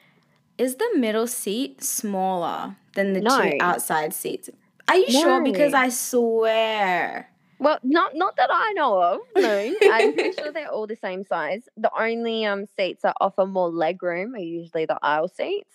[0.57, 3.41] Is the middle seat smaller than the No.
[3.41, 4.49] two outside seats?
[4.87, 5.43] Are you sure?
[5.43, 7.29] Because I swear.
[7.59, 9.19] Well, not not that I know of.
[9.37, 11.63] No, I'm pretty sure they're all the same size.
[11.77, 15.69] The only um seats that offer more leg room are usually the aisle seats.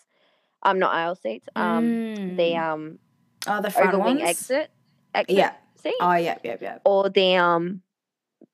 [0.62, 1.48] Um, not aisle seats.
[1.56, 1.84] Um,
[2.36, 2.72] the Mm.
[2.72, 2.98] um
[3.46, 4.20] oh, the front ones?
[4.22, 4.70] exit
[5.14, 5.52] exit Yeah.
[5.76, 6.82] seat, Oh, yep, yep, yep.
[6.84, 7.82] or the um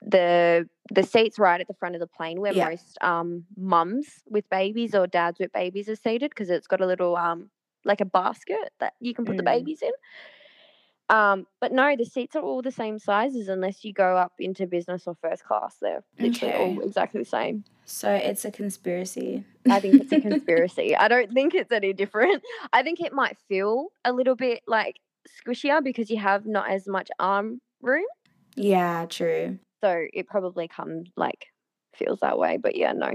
[0.06, 2.68] the the seats right at the front of the plane where Yeah.
[2.68, 6.86] most um mums with babies or dads with babies are seated because it's got a
[6.86, 7.50] little um
[7.84, 9.46] like a basket that you can put the Mm.
[9.46, 9.90] babies in.
[11.10, 14.66] Um, but no, the seats are all the same sizes unless you go up into
[14.66, 15.76] business or first class.
[15.80, 17.64] They're literally all exactly the same.
[17.84, 19.44] So it's a conspiracy.
[19.68, 20.96] I think it's a conspiracy.
[20.96, 22.42] I don't think it's any different.
[22.72, 24.96] I think it might feel a little bit like
[25.46, 28.06] squishier because you have not as much arm room.
[28.56, 29.58] Yeah, true.
[29.84, 31.48] So it probably comes like
[31.94, 32.56] feels that way.
[32.56, 33.10] But yeah, no.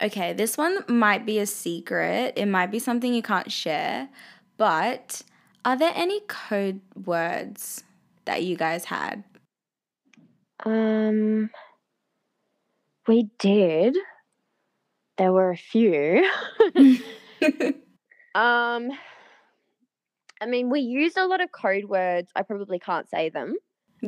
[0.00, 2.32] Okay, this one might be a secret.
[2.36, 4.08] It might be something you can't share.
[4.56, 5.20] But
[5.62, 7.84] are there any code words
[8.24, 9.24] that you guys had?
[10.64, 11.50] Um,
[13.06, 13.94] we did.
[15.18, 16.26] There were a few.
[18.34, 18.90] um,
[20.40, 22.30] I mean, we used a lot of code words.
[22.34, 23.56] I probably can't say them.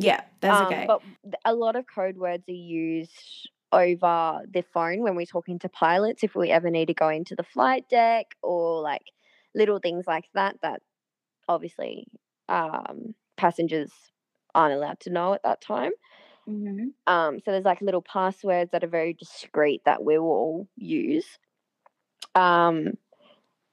[0.01, 0.87] Yeah, that's Um, okay.
[0.87, 1.03] But
[1.45, 6.23] a lot of code words are used over the phone when we're talking to pilots
[6.25, 9.03] if we ever need to go into the flight deck or like
[9.55, 10.83] little things like that that
[11.49, 12.07] obviously
[12.49, 13.93] um, passengers
[14.55, 15.93] aren't allowed to know at that time.
[16.47, 16.95] Mhm.
[17.07, 21.39] Um, so there's like little passwords that are very discreet that we will all use.
[22.35, 22.95] Um,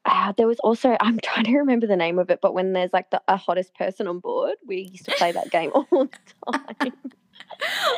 [0.06, 2.94] ah, there was also I'm trying to remember the name of it, but when there's
[2.94, 6.10] like the a hottest person on board, we used to play that game all the
[6.54, 6.94] time.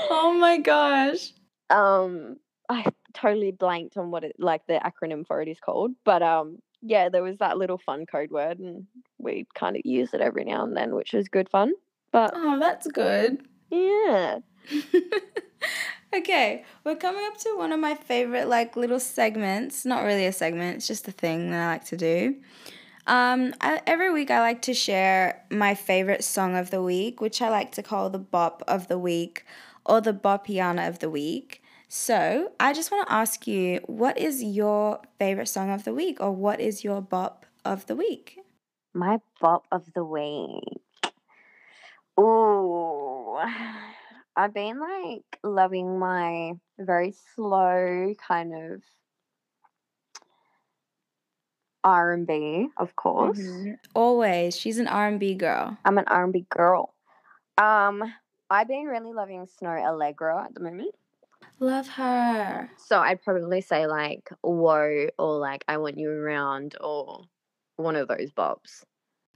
[0.09, 1.31] oh my gosh.
[1.69, 2.37] um,
[2.69, 6.59] I totally blanked on what it like the acronym for it is called, but um,
[6.81, 8.85] yeah, there was that little fun code word, and
[9.17, 11.73] we kind of use it every now and then, which was good fun.
[12.11, 13.47] But Oh, that's good.
[13.69, 14.39] yeah,
[16.19, 19.85] okay, we're coming up to one of my favorite like little segments.
[19.85, 22.35] Not really a segment, it's just a thing that I like to do.
[23.07, 27.41] Um, I, every week I like to share my favorite song of the week, which
[27.41, 29.45] I like to call the bop of the week
[29.85, 31.61] or the bopiana of the week.
[31.87, 36.19] So I just want to ask you, what is your favorite song of the week,
[36.19, 38.39] or what is your bop of the week?
[38.95, 40.81] my bop of the week.
[42.17, 43.37] Ooh,
[44.35, 48.81] I've been like loving my very slow kind of
[51.83, 53.39] R and B, of course.
[53.93, 55.77] Always, she's an R and B girl.
[55.85, 56.93] I'm an R and B girl.
[57.57, 58.03] Um,
[58.49, 60.93] I've been really loving Snoh Aalegra at the moment.
[61.59, 62.69] Love her.
[62.77, 67.21] So I'd probably say like "Whoa" or like "I Want You Around" or
[67.77, 68.83] one of those bops.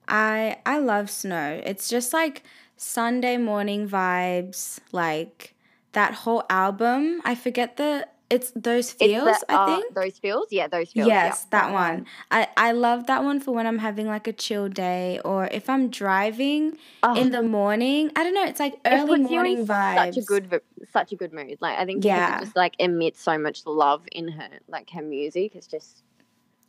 [0.08, 1.62] I I love Snoh.
[1.66, 2.44] It's just like
[2.82, 5.54] Sunday morning vibes, like
[5.92, 7.22] that whole album.
[7.26, 9.94] I forget the it's those feels, It's the, I uh, think.
[9.96, 10.48] those feels.
[10.50, 11.08] Yeah, those feels.
[11.10, 11.26] yeah.
[11.26, 12.06] Yes, that one.
[12.32, 15.70] I, I love that one for when I'm having like a chill day or if
[15.70, 18.12] I'm driving Oh, in the morning.
[18.16, 20.14] I don't know, it's like it early you morning in vibes.
[20.14, 20.62] such a good,
[20.94, 21.58] such a good mood.
[21.60, 22.38] Like I think Yeah.
[22.38, 24.50] it just like emits so much love in her.
[24.70, 26.04] Like her music is just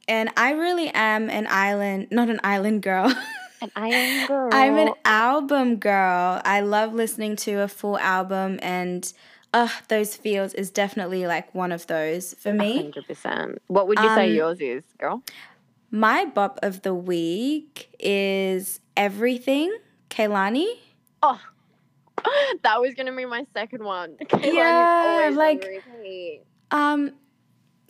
[0.08, 3.14] and I really am an island, not an island girl.
[3.62, 4.50] an girl.
[4.52, 6.40] I'm an album girl.
[6.44, 9.12] I love listening to a full album and
[9.52, 12.76] uh those feels is definitely like one of those for me.
[12.76, 13.58] Hundred percent.
[13.66, 15.22] What would you say Um, yours is, girl?
[15.90, 19.76] My bop of the week is Everything,
[20.08, 20.68] Kehlani.
[21.22, 21.40] Oh,
[22.62, 24.16] that was gonna be my second one.
[24.24, 27.12] Kehlani's Yeah, like- Um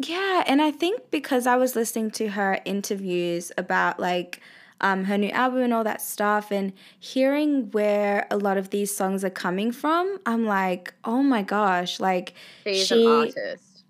[0.02, 4.40] yeah, and I think because I was listening to her interviews about like
[4.81, 8.95] um, her new album and all that stuff, and hearing where a lot of these
[8.95, 13.85] songs are coming from, I'm like, oh my gosh, like she's she- an artist.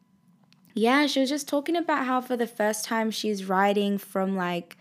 [0.74, 4.76] Yeah, she was just talking about how for the first time she's writing from like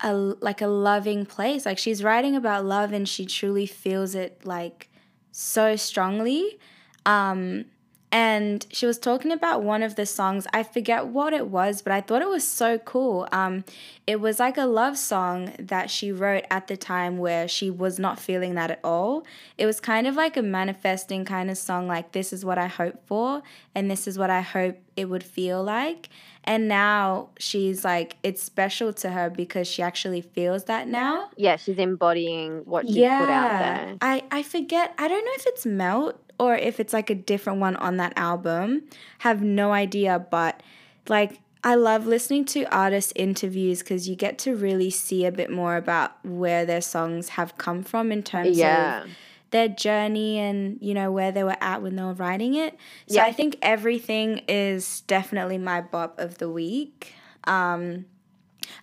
[0.00, 1.66] a like a loving place.
[1.66, 4.88] Like she's writing about love and she truly feels it like
[5.32, 6.58] so strongly.
[7.04, 7.66] Um
[8.12, 10.46] and she was talking about one of the songs.
[10.52, 13.28] I forget what it was, but I thought it was so cool.
[13.32, 13.64] Um
[14.06, 17.98] it was like a love song that she wrote at the time where she was
[17.98, 19.24] not feeling that at all.
[19.56, 22.66] It was kind of like a manifesting kind of song like this is what I
[22.66, 23.42] hope for
[23.74, 26.08] and this is what I hope it would feel like.
[26.44, 31.30] And now she's like, it's special to her because she actually feels that now.
[31.36, 33.96] Yeah, she's embodying what she put out there.
[34.00, 37.60] I, I forget, I don't know if it's Melt or if it's like a different
[37.60, 38.84] one on that album.
[39.18, 40.62] Have no idea, but
[41.06, 45.50] like, I love listening to artist interviews because you get to really see a bit
[45.50, 48.56] more about where their songs have come from in terms
[49.02, 49.10] of
[49.50, 52.74] their journey and you know where they were at when they were writing it.
[53.06, 53.24] So Yeah.
[53.24, 57.12] I think everything is definitely my bop of the week.
[57.44, 58.06] Um,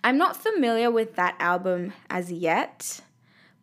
[0.04, 3.00] I'm not familiar with that album as yet,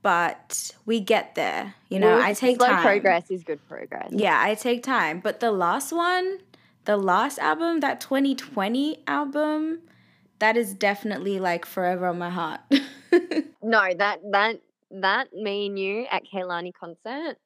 [0.06, 1.74] but we get there.
[1.89, 2.84] You know, Well, I take slow time.
[2.84, 4.10] progress is good progress.
[4.12, 5.20] Yeah, I take time.
[5.20, 6.41] But the last one,
[6.84, 9.80] the last album, that 2020 album,
[10.38, 12.62] that is definitely like forever on my heart.
[13.64, 14.58] No, that that
[14.91, 17.38] that me and you at Kehlani concert.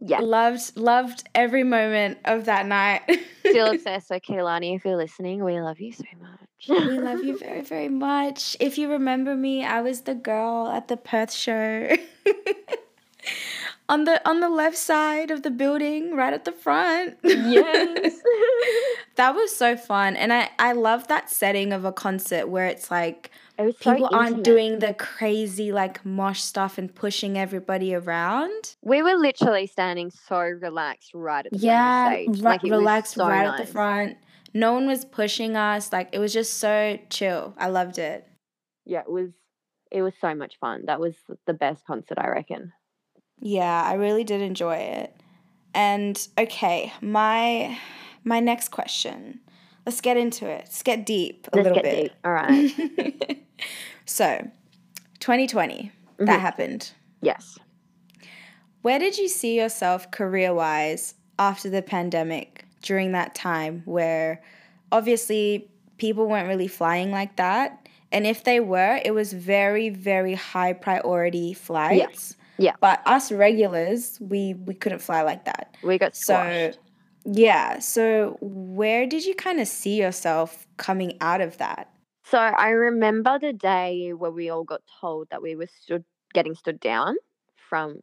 [0.00, 0.20] Yeah.
[0.20, 3.02] Loved loved every moment of that night.
[3.40, 4.76] Still obsessed with Kehlani.
[4.76, 6.40] If you're listening, we love you so much.
[6.68, 8.56] we love you very, very much.
[8.60, 11.96] If you remember me, I was the girl at the Perth show.
[13.88, 17.16] on the on the left side of the building, right at the front.
[17.22, 18.20] Yes.
[19.16, 20.16] that was so fun.
[20.16, 23.94] And I, I love that setting of a concert where it's like It was so
[23.94, 28.76] people aren't doing the crazy like mosh stuff and pushing everybody around.
[28.82, 32.44] We were literally standing so relaxed right at the front Yeah, of the stage.
[32.44, 34.16] Like relaxed so right at the front.
[34.52, 35.92] No one was pushing us.
[35.92, 37.54] Like it was just so chill.
[37.58, 38.26] I loved it.
[38.84, 39.30] Yeah, it was.
[39.90, 40.84] It was so much fun.
[40.86, 41.14] That was
[41.46, 42.72] the best concert, I reckon.
[43.40, 45.14] Yeah, I really did enjoy it.
[45.74, 47.78] And okay, my
[48.24, 49.40] my next question.
[49.86, 50.60] Let's get into it.
[50.66, 52.02] Let's get deep a Let's little get bit.
[52.04, 52.12] deep.
[52.24, 53.44] All right.
[54.04, 54.46] so,
[55.20, 56.26] 2020, Mhm.
[56.26, 56.92] that happened.
[57.22, 57.58] yes.
[58.82, 64.42] Where did you see yourself career wise after the pandemic during that time where
[64.92, 67.86] obviously people weren't really flying like that?
[68.12, 72.36] And if they were, it was very, very high priority flights.
[72.58, 72.70] Yeah.
[72.70, 72.74] yeah.
[72.80, 75.76] But us regulars, we, we couldn't fly like that.
[75.82, 76.78] We got So, squashed.
[77.24, 77.78] yeah.
[77.78, 81.88] So, where did you kind of see yourself coming out of that?
[82.24, 86.54] So I remember the day where we all got told that we were stood getting
[86.54, 87.16] stood down
[87.56, 88.00] from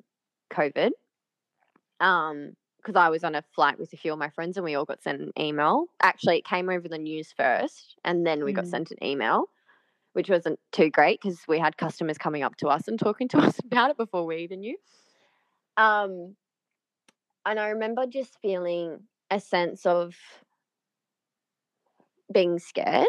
[0.52, 0.92] COVID.
[2.00, 4.76] Um, because I was on a flight with a few of my friends and we
[4.76, 5.88] all got sent an email.
[6.02, 8.70] Actually, it came over the news first, and then we got Mhm.
[8.70, 9.50] sent an email,
[10.14, 13.38] which wasn't too great because we had customers coming up to us and talking to
[13.40, 14.78] us about it before we even knew.
[15.78, 16.36] Um,
[17.46, 20.16] and I remember just feeling a sense of
[22.32, 23.08] being scared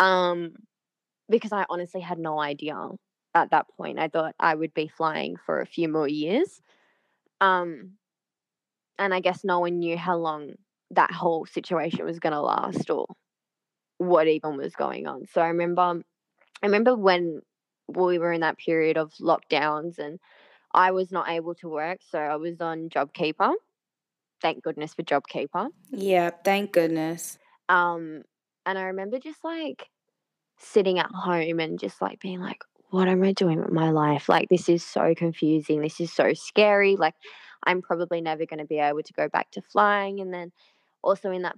[0.00, 0.52] um
[1.28, 2.76] because i honestly had no idea
[3.34, 6.60] at that point i thought i would be flying for a few more years
[7.40, 7.92] um
[8.98, 10.52] and i guess no one knew how long
[10.90, 13.06] that whole situation was going to last or
[13.98, 16.02] what even was going on so i remember
[16.62, 17.40] i remember when
[17.88, 20.18] we were in that period of lockdowns and
[20.72, 23.52] i was not able to work so i was on jobkeeper
[24.40, 27.38] thank goodness for jobkeeper Yeah, thank goodness.
[27.68, 28.22] um,
[28.66, 29.88] and I remember just like
[30.58, 34.28] sitting at home and just like being like, what am I doing with my life?
[34.28, 35.80] Like, this is so confusing.
[35.80, 36.96] This is so scary.
[36.96, 37.14] Like,
[37.64, 40.20] I'm probably never going to be able to go back to flying.
[40.20, 40.52] And then
[41.02, 41.56] also in that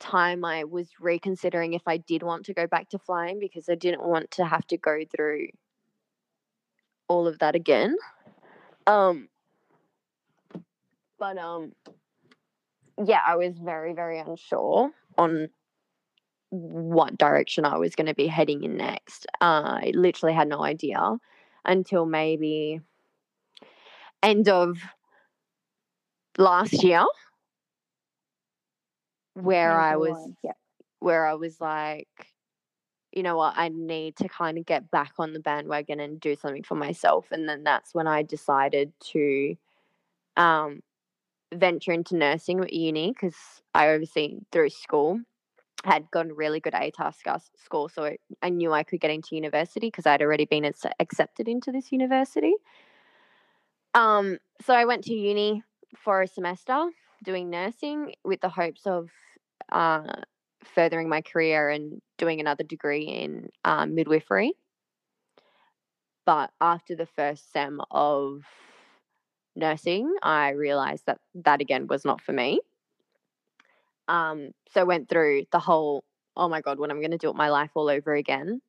[0.00, 3.74] time, I was reconsidering if I did want to go back to flying because I
[3.74, 5.48] didn't want to have to go through
[7.08, 7.96] all of that again.
[8.86, 9.28] Um,
[11.18, 11.72] but um,
[13.04, 15.48] yeah, I was very, very unsure on
[16.50, 19.26] what direction I was going to be heading in next.
[19.40, 21.18] Uh, I literally had no idea
[21.64, 22.80] until maybe
[24.22, 24.78] end of
[26.38, 27.04] last year,
[29.34, 30.52] where I was, yeah,
[31.00, 32.08] where I was like,
[33.12, 36.36] you know what, I need to kind of get back on the bandwagon and do
[36.36, 37.26] something for myself.
[37.30, 39.56] And then that's when I decided to
[40.36, 40.80] um,
[41.52, 43.36] venture into nursing at uni because
[43.74, 45.20] I oversee through school
[45.84, 49.36] had gotten really good ATAR sc- score, so I- I knew I could get into
[49.36, 50.64] university because I'd already been
[50.98, 52.54] accepted into this university.
[53.94, 55.62] Um, so I went to uni
[55.96, 56.90] for a semester
[57.24, 59.10] doing nursing with the hopes of
[59.72, 60.22] uh,
[60.64, 64.52] furthering my career and doing another degree in um, midwifery.
[66.26, 68.42] But after the first sem of
[69.56, 72.60] nursing, I realized that that again was not for me.
[74.08, 76.04] Um, so went through the whole,
[76.36, 78.60] oh my God, what I'm going to do with my life all over again.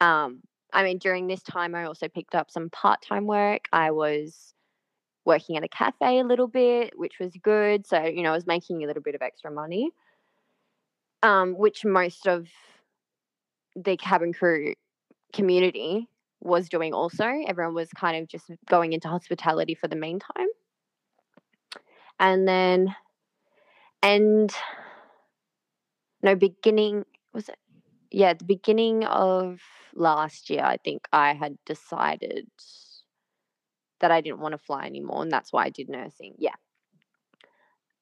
[0.00, 0.40] Um,
[0.72, 3.66] I mean, during this time, I also picked up some part time work.
[3.72, 4.54] I was
[5.24, 7.86] working at a cafe a little bit, which was good.
[7.86, 9.90] So, you know, I was making a little bit of extra money,
[11.22, 12.48] um, which most of
[13.76, 14.74] the cabin crew
[15.32, 16.08] community
[16.40, 17.26] was doing also.
[17.46, 20.48] Everyone was kind of just going into hospitality for the meantime.
[22.18, 22.94] And then,
[24.02, 24.54] and
[26.22, 27.56] no, beginning, was it?
[28.10, 29.60] Yeah, the beginning of
[29.94, 32.48] last year, I think I had decided
[34.00, 36.34] that I didn't want to fly anymore, and that's why I did nursing.
[36.38, 36.54] Yeah.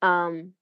[0.01, 0.53] Um,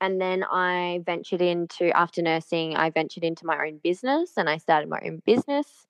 [0.00, 4.56] and then I ventured into after nursing, I ventured into my own business, and I
[4.56, 5.86] started my own business,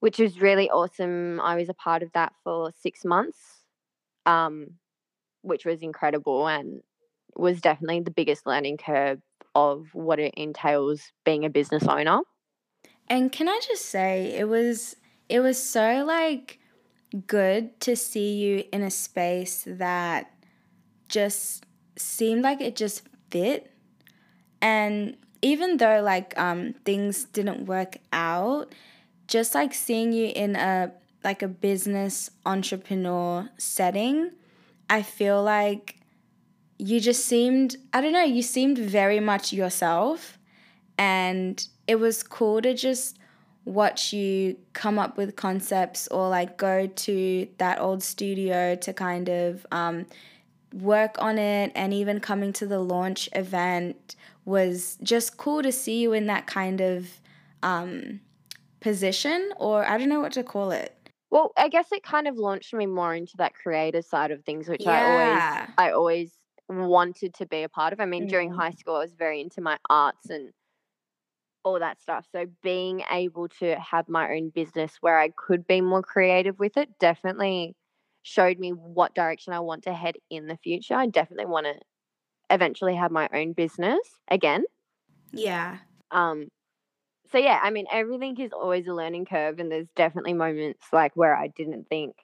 [0.00, 1.40] which was really awesome.
[1.40, 3.64] I was a part of that for six months,
[4.26, 4.78] um,
[5.42, 6.82] which was incredible and
[7.36, 9.20] was definitely the biggest learning curve
[9.54, 12.20] of what it entails being a business owner.
[13.08, 14.96] And can I just say it was
[15.28, 16.59] it was so like
[17.26, 20.32] good to see you in a space that
[21.08, 23.72] just seemed like it just fit.
[24.62, 28.74] And even though like um, things didn't work out,
[29.26, 30.92] just like seeing you in a
[31.22, 34.30] like a business entrepreneur setting,
[34.88, 36.00] I feel like
[36.78, 40.38] you just seemed, I don't know, you seemed very much yourself.
[40.96, 43.18] And it was cool to just
[43.70, 49.28] watch you come up with concepts or like go to that old studio to kind
[49.28, 50.04] of um,
[50.74, 56.00] work on it and even coming to the launch event was just cool to see
[56.00, 57.20] you in that kind of
[57.62, 58.20] um,
[58.80, 60.96] position or I don't know what to call it.
[61.30, 64.68] Well, I guess it kind of launched me more into that creative side of things,
[64.68, 65.66] which yeah.
[65.78, 66.32] I always I always
[66.68, 68.00] wanted to be a part of.
[68.00, 68.30] I mean, mm-hmm.
[68.30, 70.50] during high school, I was very into my arts and
[71.64, 72.26] all that stuff.
[72.32, 76.76] So being able to have my own business where I could be more creative with
[76.76, 77.76] it definitely
[78.22, 80.94] showed me what direction I want to head in the future.
[80.94, 81.74] I definitely want to
[82.50, 84.64] eventually have my own business again.
[85.32, 85.78] Yeah.
[86.10, 86.48] Um
[87.30, 91.14] so yeah, I mean everything is always a learning curve and there's definitely moments like
[91.14, 92.16] where I didn't think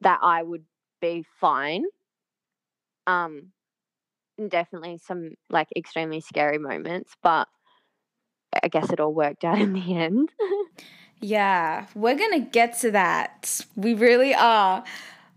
[0.00, 0.64] that I would
[1.00, 1.84] be fine
[3.06, 3.52] um,
[4.38, 7.48] and definitely some like extremely scary moments, but
[8.62, 10.30] I guess it all worked out in the end.
[11.20, 13.60] yeah, we're going to get to that.
[13.76, 14.84] We really are.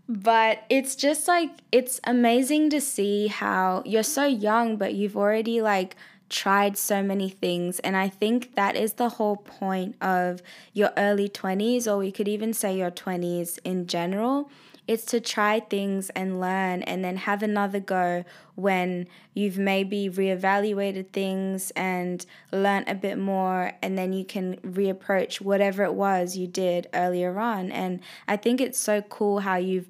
[0.08, 5.60] But it's just like, it's amazing to see how you're so young, but you've already
[5.60, 5.96] like
[6.28, 7.80] tried so many things.
[7.80, 10.42] And I think that is the whole point of
[10.72, 14.50] your early 20s, or we could even say your 20s in general,
[14.88, 18.24] it's to try things and learn and then have another go
[18.54, 25.40] when you've maybe reevaluated things and learned a bit more and then you can reapproach
[25.40, 27.72] whatever it was you did earlier on.
[27.72, 29.88] And I think it's so cool how you've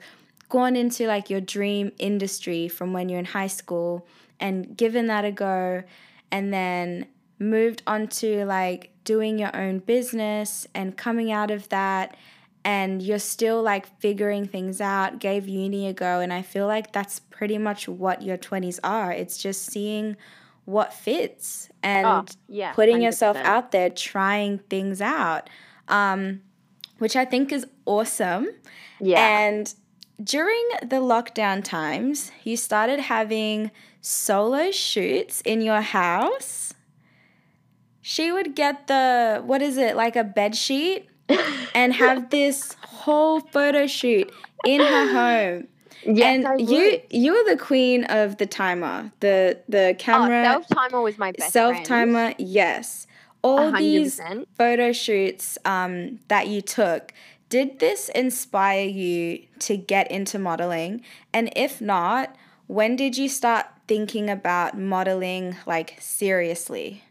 [0.49, 4.07] gone into like your dream industry from when you're in high school
[4.41, 5.83] and given that a go
[6.31, 7.07] and then
[7.39, 12.17] moved on to like doing your own business and coming out of that
[12.67, 16.19] and you're still like figuring things out, gave uni a go.
[16.19, 19.13] And I feel like that's pretty much what your 20s are.
[19.13, 20.17] It's just seeing
[20.65, 23.03] what fits and oh, yeah, putting 100%.
[23.05, 25.49] yourself out there, trying things out,
[25.87, 26.41] um,
[26.99, 28.49] which I think is awesome.
[29.01, 29.21] Yeah.
[29.21, 29.73] And
[30.21, 36.75] during the lockdown times, you started having solo shoots in your house.
[38.03, 41.09] She would get the, what is it, like a bed sheet?
[41.75, 44.33] And have this whole photo shoot
[44.65, 45.69] in her home.
[46.05, 49.11] Yes, and you you were the queen of the timer.
[49.21, 52.35] The the oh, camera oh, self timer was my best self timer.
[52.39, 53.07] Yes,
[53.43, 53.79] all 100%.
[53.79, 54.21] these
[54.57, 57.13] photo shoots um, that you took.
[57.49, 61.03] Did this inspire you to get into modeling?
[61.33, 62.35] And if not,
[62.67, 67.05] when did you start thinking about modeling like seriously?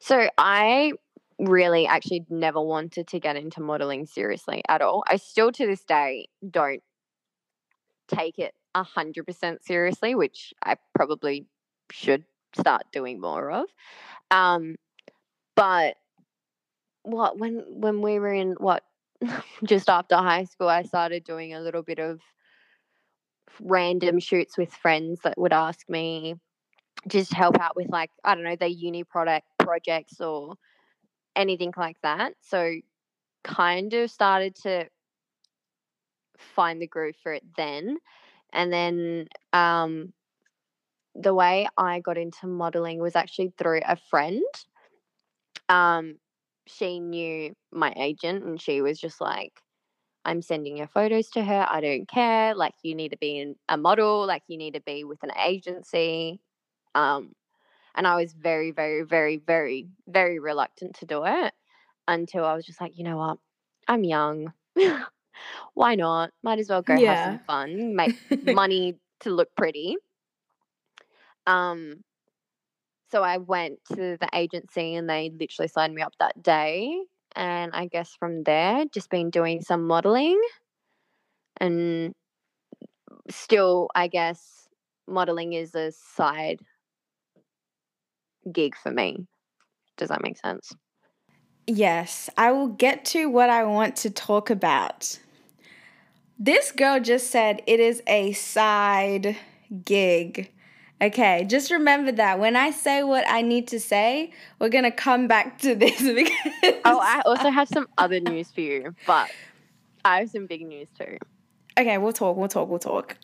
[0.00, 0.92] So I
[1.40, 5.02] really actually never wanted to get into modeling seriously at all.
[5.08, 6.82] I still to this day don't
[8.08, 11.46] take it a hundred percent seriously, which I probably
[11.90, 12.24] should
[12.56, 13.66] start doing more of.
[14.30, 14.76] Um,
[15.56, 15.96] but
[17.02, 18.84] what when when we were in what
[19.64, 22.20] just after high school, I started doing a little bit of
[23.60, 26.34] random shoots with friends that would ask me
[27.08, 30.56] just help out with like I don't know their uni product projects or
[31.36, 32.34] anything like that.
[32.40, 32.74] So
[33.44, 34.86] kind of started to
[36.38, 37.98] find the groove for it then.
[38.52, 40.12] And then um,
[41.14, 44.42] the way I got into modeling was actually through a friend.
[45.68, 46.16] Um,
[46.66, 49.52] she knew my agent and she was just like,
[50.24, 51.66] I'm sending your photos to her.
[51.68, 52.54] I don't care.
[52.54, 55.30] Like, you need to be in a model, like, you need to be with an
[55.42, 56.40] agency.
[56.94, 57.32] Um,
[57.94, 61.52] and I was very, very, very, very, very reluctant to do it
[62.08, 63.38] until I was just like, you know what?
[63.88, 64.52] I'm young.
[65.74, 66.30] Why not?
[66.42, 67.14] Might as well go yeah.
[67.14, 69.96] have some fun, make money to look pretty.
[71.46, 72.04] Um,
[73.10, 77.02] so I went to the agency and they literally signed me up that day.
[77.34, 80.40] And I guess from there, just been doing some modeling
[81.58, 82.14] and
[83.28, 84.68] still, I guess,
[85.06, 86.60] modeling is a side
[88.52, 89.26] gig for me.
[89.96, 90.72] Does that make sense?
[91.66, 95.18] Yes, I will get to what I want to talk about.
[96.38, 99.36] This girl just said it is a side
[99.84, 100.50] gig.
[101.02, 105.28] Okay, just remember that when I say what I need to say, we're gonna come
[105.28, 109.30] back to this because Oh, I also have some other news for you, but
[110.04, 111.18] I have some big news too.
[111.78, 113.16] Okay, we'll talk, we'll talk, we'll talk.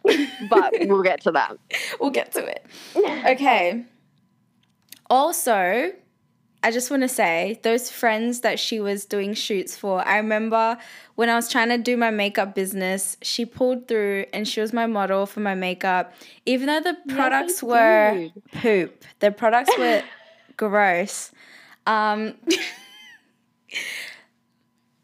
[0.48, 1.56] But we'll get to that.
[2.00, 2.64] we'll get to it.
[2.96, 3.84] Okay.
[5.09, 5.92] Also,
[6.62, 10.07] I just want to say those friends that she was doing shoots for.
[10.07, 10.76] I remember
[11.14, 14.72] when I was trying to do my makeup business, she pulled through and she was
[14.72, 16.12] my model for my makeup.
[16.44, 20.02] Even though the products were poop, the products were
[20.57, 21.30] gross.
[21.86, 22.34] Um,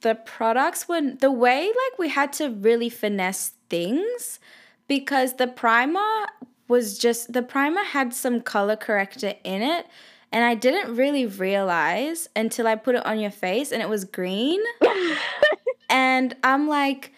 [0.00, 4.40] the products were the way like we had to really finesse things
[4.88, 6.26] because the primer
[6.72, 9.86] was just the primer had some color corrector in it
[10.32, 14.04] and I didn't really realize until I put it on your face and it was
[14.04, 14.60] green.
[15.92, 17.12] And I'm like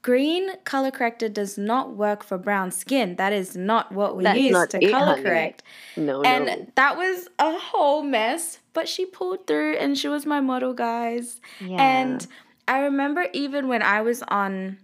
[0.00, 3.16] green color corrector does not work for brown skin.
[3.16, 5.62] That is not what we That's use to color correct.
[5.96, 6.66] No, and no.
[6.74, 11.40] that was a whole mess but she pulled through and she was my model guys.
[11.60, 11.76] Yeah.
[11.76, 12.26] and
[12.66, 14.78] I remember even when I was on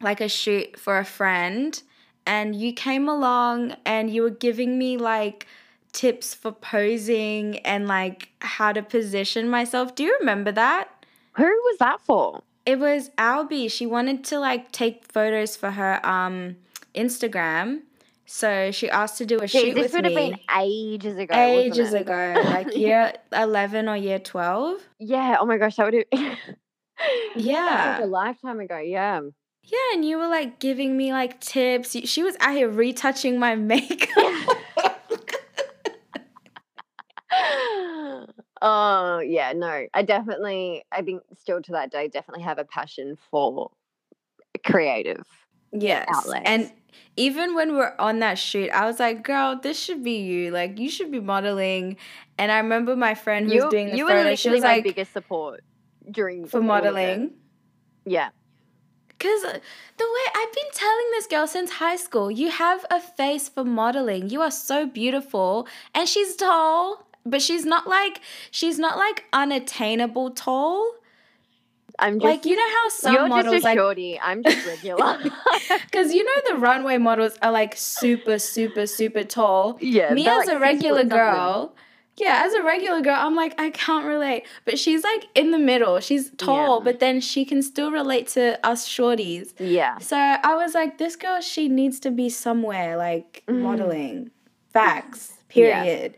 [0.00, 1.80] like a shoot for a friend
[2.26, 5.46] and you came along and you were giving me like
[5.92, 9.94] tips for posing and like how to position myself.
[9.94, 10.88] Do you remember that?
[11.36, 12.42] who was that for?
[12.66, 13.70] It was Albie.
[13.70, 16.56] She wanted to like take photos for her um
[16.94, 17.82] Instagram.
[18.26, 21.18] So she asked to do a Gee, shoot this with would have me been ages
[21.18, 21.34] ago.
[21.34, 24.80] ages ago, like year 11 or year 12.
[25.00, 25.36] Yeah.
[25.40, 26.36] Oh my gosh, that would have.
[27.34, 27.96] Yeah.
[27.98, 28.78] Like a lifetime ago.
[28.78, 29.20] Yeah.
[29.70, 31.96] Yeah, and you were like giving me like tips.
[32.04, 34.56] She was out here retouching my makeup.
[38.62, 39.86] oh yeah, no.
[39.94, 40.84] I definitely.
[40.92, 43.70] I think still to that day, definitely have a passion for
[44.64, 45.24] creative.
[45.72, 46.06] yes.
[46.12, 46.42] outlets.
[46.46, 46.72] And
[47.16, 50.50] even when we're on that shoot, I was like, girl, this should be you.
[50.50, 51.96] Like, you should be modeling.
[52.38, 54.64] And I remember my friend who You, was doing the you were photo, she was
[54.64, 55.62] my like, biggest support
[56.10, 56.94] during for all of it.
[56.94, 57.30] modeling.
[58.04, 58.30] Yeah.
[59.20, 63.50] Because the way I've been telling this girl since high school, you have a face
[63.50, 64.30] for modeling.
[64.30, 65.68] You are so beautiful.
[65.94, 70.94] And she's tall, but she's not like, she's not like unattainable tall.
[71.98, 74.18] I'm just Like, you know how some you're models just a like shorty.
[74.18, 75.18] I'm just regular.
[75.84, 79.76] Because you know the runway models are like super, super, super tall.
[79.82, 80.14] yeah.
[80.14, 81.60] Me as like a regular girl.
[81.60, 81.76] something.
[82.20, 84.44] Yeah, as a regular girl, I'm like, I can't relate.
[84.64, 85.98] But she's like in the middle.
[86.00, 86.84] She's tall, Yeah.
[86.84, 89.52] but then she can still relate to us shorties.
[89.58, 89.98] Yeah.
[89.98, 93.62] So I was like, this girl, she needs to be somewhere like Mm.
[93.62, 94.30] modeling.
[94.72, 95.32] Facts.
[95.52, 95.82] Yeah.
[95.82, 96.14] Period.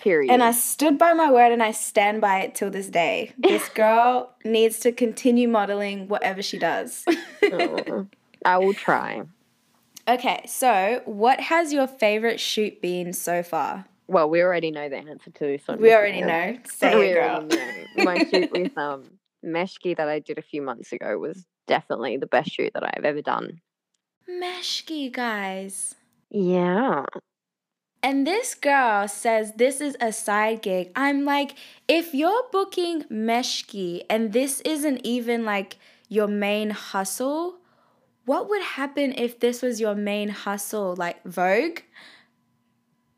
[0.00, 0.32] Period.
[0.32, 3.32] And I stood by my word and I stand by it till this day.
[3.38, 7.04] This girl needs to continue modeling whatever she does.
[7.44, 8.04] Aw.
[8.44, 9.22] I will try.
[10.08, 13.84] Okay, so what has your favorite shoot been so far?
[14.08, 15.80] Well, we already know the answer to this one.
[15.80, 16.58] We already know.
[16.64, 17.42] Say we it, girl.
[17.42, 18.04] know.
[18.04, 19.04] My shoot with um
[19.44, 23.04] Meshki that I did a few months ago was definitely the best shoot that I've
[23.04, 23.60] ever done.
[24.28, 25.94] Meshki, guys.
[26.30, 27.04] Yeah.
[28.02, 30.90] And this girl says this is a side gig.
[30.96, 31.54] I'm like,
[31.86, 35.76] if you're booking Meshki and this isn't even like
[36.08, 37.58] your main hustle,
[38.24, 40.96] what would happen if this was your main hustle?
[40.96, 41.80] Like Vogue?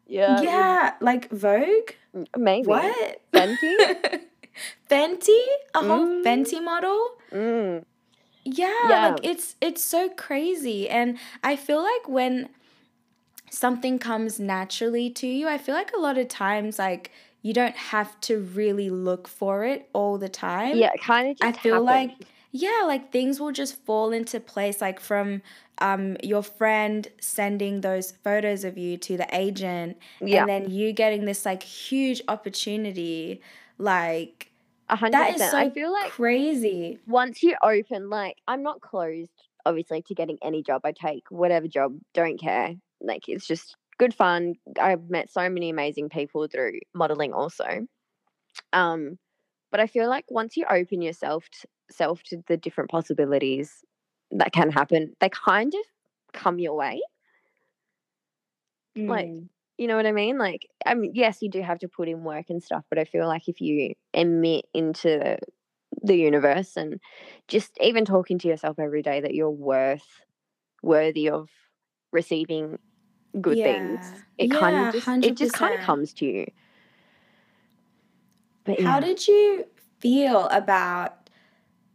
[0.06, 0.42] Yeah.
[0.42, 1.90] yeah, like Vogue?
[2.36, 2.66] Maybe.
[2.68, 3.20] What?
[3.32, 3.76] Fenty?
[4.90, 5.40] Fenty?
[5.74, 6.24] A whole Mm.
[6.24, 7.08] Fenty model?
[7.32, 7.84] Mm.
[8.44, 9.08] Yeah, Yeah.
[9.08, 12.50] like it's it's so crazy and I feel like when
[13.50, 17.10] something comes naturally to you, I feel like a lot of times like
[17.42, 20.76] you don't have to really look for it all the time.
[20.76, 22.28] Yeah, kind of I feel like happened.
[22.54, 25.42] Yeah, like things will just fall into place like from
[25.78, 30.46] um your friend sending those photos of you to the agent Yeah.
[30.46, 33.42] and then you getting this like huge opportunity
[33.78, 34.52] like
[34.88, 36.98] A hundred that is so I feel like crazy.
[37.06, 39.32] once you open, like, I'm not closed,
[39.66, 42.74] obviously, to getting any job I take, whatever job, don't care.
[43.00, 44.54] Like, it's just good fun.
[44.80, 47.86] I've met so many amazing people through modeling, also.
[48.72, 49.18] Um,
[49.70, 53.84] but I feel like once you open yourself t- self to the different possibilities
[54.32, 55.80] that can happen, they kind of
[56.40, 57.00] come your way.
[58.96, 59.48] Like, Mm.
[59.76, 60.38] You know what I mean?
[60.38, 63.04] Like, I mean, yes, you do have to put in work and stuff, but I
[63.04, 65.36] feel like if you emit into
[66.02, 67.00] the universe and
[67.48, 70.06] just even talking to yourself every day that you're worth
[70.82, 71.48] worthy of
[72.12, 72.78] receiving
[73.40, 74.46] good things, Yeah.
[74.46, 76.46] it kind of just it just kind of comes to you.
[78.64, 79.66] But How did you
[80.00, 81.23] feel about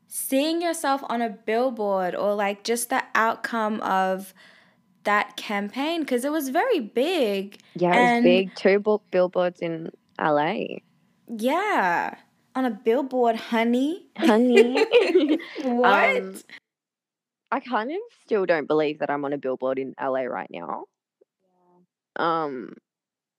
[0.10, 4.34] seeing yourself on a billboard or like just the outcome of
[5.05, 6.01] that campaign?
[6.01, 7.60] Because it was very big.
[7.76, 8.55] yeah, it was big.
[8.55, 10.80] Two bill- billboards in LA,
[11.28, 12.16] Yeah.
[12.55, 14.07] On a billboard, honey.
[14.18, 14.74] honey.
[15.64, 16.18] what?
[16.18, 16.36] Um,
[17.51, 20.86] I kind of still don't believe that I'm on a billboard in LA right now.
[22.18, 22.74] Um,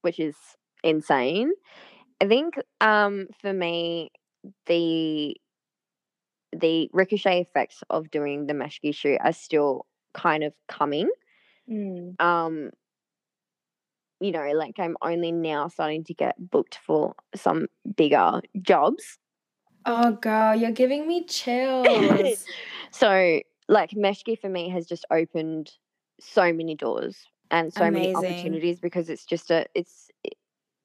[0.03, 0.37] which is
[0.83, 1.53] insane.
[2.23, 4.11] I think um for me
[4.67, 5.37] the
[6.57, 11.09] the ricochet effects of doing the Meshki shoot are still kind of coming.
[11.71, 12.21] Mm.
[12.21, 12.71] Um
[14.21, 19.19] you know, like I'm only now starting to get booked for some bigger jobs.
[19.87, 22.47] Oh, girl, you're giving me chills.
[22.93, 25.71] So, like Meshki for me has just opened
[26.19, 27.17] so many doors
[27.53, 30.11] and so many opportunities because it's just a it's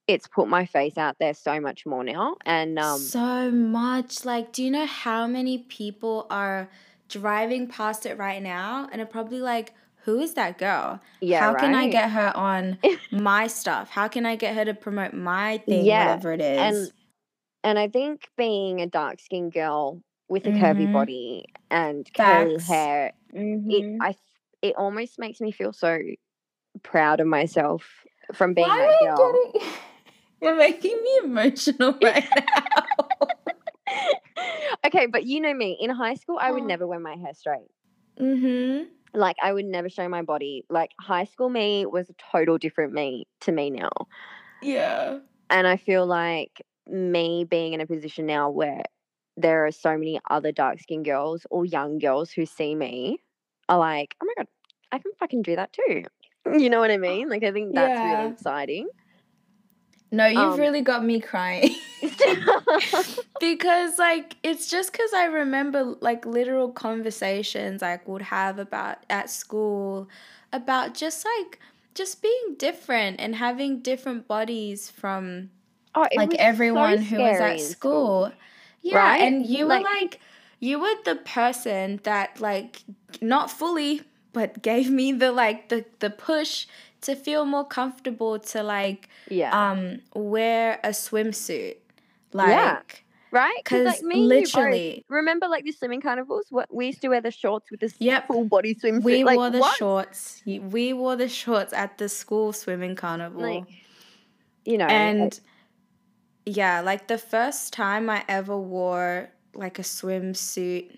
[0.07, 4.25] it's put my face out there so much more now and um so much.
[4.25, 6.69] Like, do you know how many people are
[7.09, 10.99] driving past it right now and are probably like, who is that girl?
[11.21, 12.77] yeah How can I get her on
[13.11, 13.89] my stuff?
[13.89, 16.57] How can I get her to promote my thing, Yeah, whatever it is?
[16.59, 16.91] and
[17.63, 20.91] and I think being a dark skinned girl with a curvy Mhm.
[20.91, 22.67] body and curly Facts.
[22.67, 23.97] hair it Mhm.
[24.01, 24.15] I
[24.61, 25.97] it almost makes me feel so
[26.83, 29.71] proud of myself from being Why that girl.
[30.45, 33.27] You're making me emotional right now.
[34.85, 35.77] okay, but you know me.
[35.79, 36.67] In high school, I would Oh.
[36.67, 37.69] never wear my hair straight.
[38.19, 38.87] mhm.
[39.13, 40.65] Like I would never show my body.
[40.69, 43.91] Like high school me was a total different me to me now.
[44.61, 45.19] Yeah.
[45.49, 48.83] And I feel like me being in a position now where
[49.37, 53.19] there are so many other dark skinned girls or young girls who see me
[53.69, 54.47] are like, oh my god,
[54.91, 56.03] I can fucking do that too.
[56.59, 57.27] You know what I mean?
[57.29, 58.17] Like I think that's Yeah.
[58.19, 58.87] really exciting.
[60.15, 61.75] No, you've Um, really got me crying.
[63.39, 69.29] because like it's just because I remember like literal conversations like would have about at
[69.29, 70.07] school
[70.53, 71.59] about just like
[71.93, 75.49] just being different and having different bodies from
[75.95, 78.31] oh, like was so everyone who was at in school.
[78.81, 79.21] Yeah, right?
[79.21, 80.19] and you Like- were like
[80.59, 82.83] you were the person that like
[83.21, 84.01] not fully
[84.33, 86.67] but gave me the like the the push
[87.05, 89.51] to feel more comfortable to like Yeah.
[89.53, 91.77] um wear a swimsuit.
[92.33, 92.81] Like Yeah.
[93.31, 93.55] right?
[93.63, 96.45] Because like me literally- both, remember like the swimming carnivals?
[96.49, 98.27] What we used to wear the shorts with the Yep.
[98.27, 99.03] full body swimsuit.
[99.03, 99.77] we like, wore the what?
[99.77, 100.41] shorts.
[100.45, 103.41] We wore the shorts at the school swimming carnival.
[103.41, 103.65] Like,
[104.65, 105.39] you know, and
[106.45, 110.97] yeah, like the first time I ever wore like a swimsuit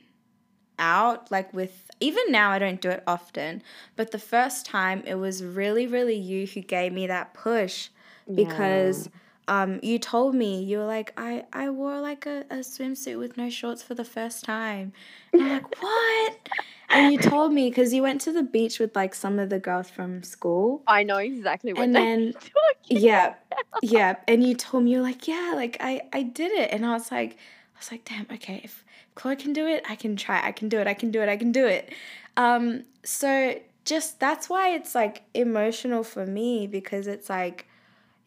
[0.79, 3.61] out, like with even now I don't do it often,
[3.95, 7.89] but the first time it was really, really you who gave me that push
[8.35, 9.09] because
[9.47, 13.37] um you told me you were like I I wore like a, a swimsuit with
[13.37, 14.91] no shorts for the first time.
[15.31, 16.49] And I'm like, what?
[16.89, 19.59] And you told me because you went to the beach with like some of the
[19.59, 20.83] girls from school.
[20.87, 22.33] I know exactly what And then
[22.89, 23.35] yeah,
[23.81, 24.15] yeah.
[24.27, 27.11] And you told me you're like, yeah, like I I did it, and I was
[27.11, 28.85] like, I was like, damn, okay, if
[29.17, 30.39] Chloe can do it, I can try.
[30.45, 30.85] I can do it.
[30.87, 31.27] I can do it.
[31.29, 31.91] I can do it.
[32.37, 37.65] Um, so just that's why it's like emotional for me because it's like,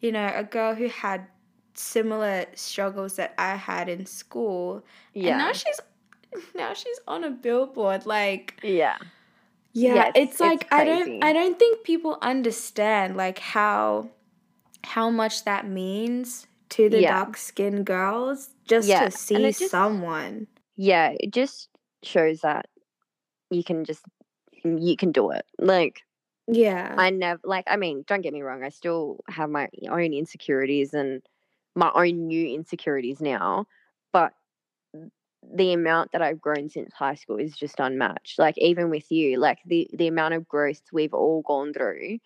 [0.01, 1.27] you know, a girl who had
[1.75, 4.83] similar struggles that I had in school,
[5.15, 5.37] and Yeah.
[5.37, 5.79] now she's
[6.55, 8.59] now she's on a billboard, like.
[8.63, 8.97] yeah.
[9.73, 14.09] Yeah, Yes, it's it's like I don't I don't think people understand like how
[14.83, 17.13] how much that means to the Yeah.
[17.13, 20.47] dark skinned girls just Yeah, to see just- someone.
[20.77, 21.13] Yeah.
[21.19, 21.69] It just
[22.03, 22.67] shows that
[23.51, 24.05] you can just,
[24.63, 25.45] you can do it.
[25.59, 26.03] Like,
[26.47, 26.95] Yeah.
[26.97, 28.63] I never, like, I mean, don't get me wrong.
[28.63, 31.21] I still have my own insecurities and
[31.75, 33.67] my own new insecurities now.
[34.13, 34.33] But
[35.43, 38.37] the amount that I've grown since high school is just unmatched.
[38.39, 42.19] Like even with you, like the the amount of growth we've all gone through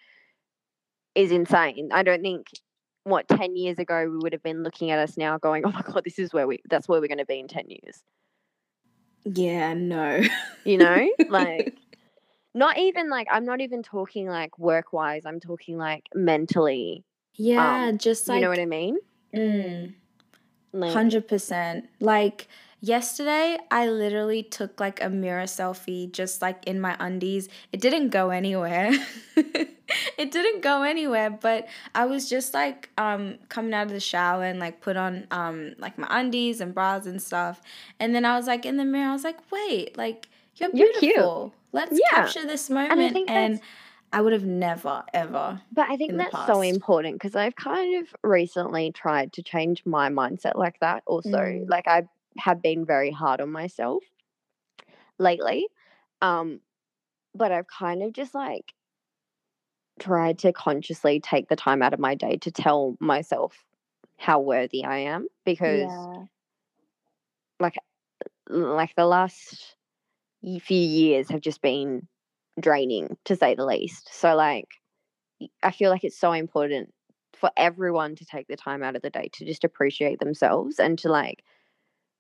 [1.16, 1.90] is insane.
[1.94, 2.48] I don't think
[3.04, 5.82] what 10 years ago we would have been looking at us now going, "Oh my
[5.82, 8.04] god, this is where we that's where we're going to be in 10 years."
[9.26, 10.22] Yeah, no.
[10.66, 11.08] You know?
[11.30, 11.76] like
[12.56, 15.24] not even like I'm not even talking like work-wise.
[15.26, 17.04] I'm talking like mentally.
[17.36, 18.98] yeah, um, just like you know what I mean?
[19.36, 19.94] mm,
[20.74, 21.84] Like 100%.
[22.00, 22.48] Like
[22.86, 27.50] yesterday I literally took like a mirror selfie just like in my undies.
[27.72, 28.92] It didn't go anywhere.
[29.36, 34.44] it didn't go anywhere, but I was just like um coming out of the shower
[34.44, 37.62] and like put on um like my undies and bras and stuff.
[38.00, 40.92] And then I was like in the mirror I was like, "Wait, like you're You're
[41.02, 41.54] beautiful.
[41.72, 42.22] Let's Yeah.
[42.24, 43.60] capture this moment." think And,
[44.14, 45.60] I would have never ever.
[45.74, 50.08] But I think that's so important because I've kind of recently tried to change my
[50.10, 51.04] mindset like that.
[51.06, 51.70] Also, Mm.
[51.70, 52.08] like I
[52.38, 54.04] have been very hard on myself
[55.18, 55.68] lately.
[56.22, 56.62] Um,
[57.34, 58.74] but I've kind of just like
[60.00, 63.64] tried to consciously take the time out of my day to tell myself
[64.18, 65.92] how worthy I am because
[67.60, 67.76] like
[68.48, 69.76] like the last
[70.42, 72.08] few years have just been
[72.60, 74.10] draining to say the least.
[74.14, 74.68] So like
[75.64, 76.94] I feel like it's so important
[77.34, 80.98] for everyone to take the time out of the day to just appreciate themselves and
[81.00, 81.44] to like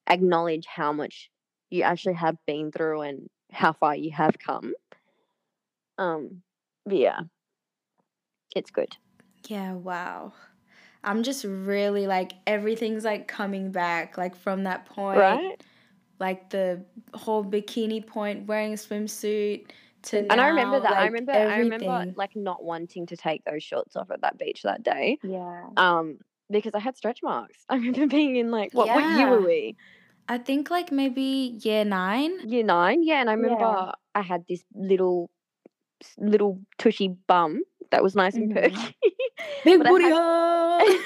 [0.07, 1.29] acknowledge how much
[1.69, 4.73] you actually have been through and how far you have come.
[5.97, 6.41] Um
[6.89, 7.21] yeah.
[8.55, 8.95] It's good.
[9.47, 10.33] Yeah, wow.
[11.03, 15.19] I'm just really like everything's like coming back like from that point.
[15.19, 15.61] Right?
[16.19, 16.83] Like the
[17.13, 19.67] whole bikini point, wearing a swimsuit
[20.03, 20.93] to And I remember now, that.
[20.93, 24.37] I like, remember I remember like not wanting to take those shorts off at that
[24.37, 25.17] beach that day.
[25.23, 25.67] Yeah.
[25.77, 26.19] Um
[26.51, 27.57] because I had stretch marks.
[27.69, 29.45] I remember being in like what what year were Yeah.
[29.47, 29.75] we?
[30.27, 32.33] I think like maybe year nine.
[32.49, 33.21] Year nine, yeah.
[33.21, 33.91] And I remember Yeah.
[34.15, 35.29] I had this little
[36.17, 38.55] little tushy bum that was nice and Mhm.
[38.55, 38.95] perky.
[39.63, 41.01] Big But I booty had-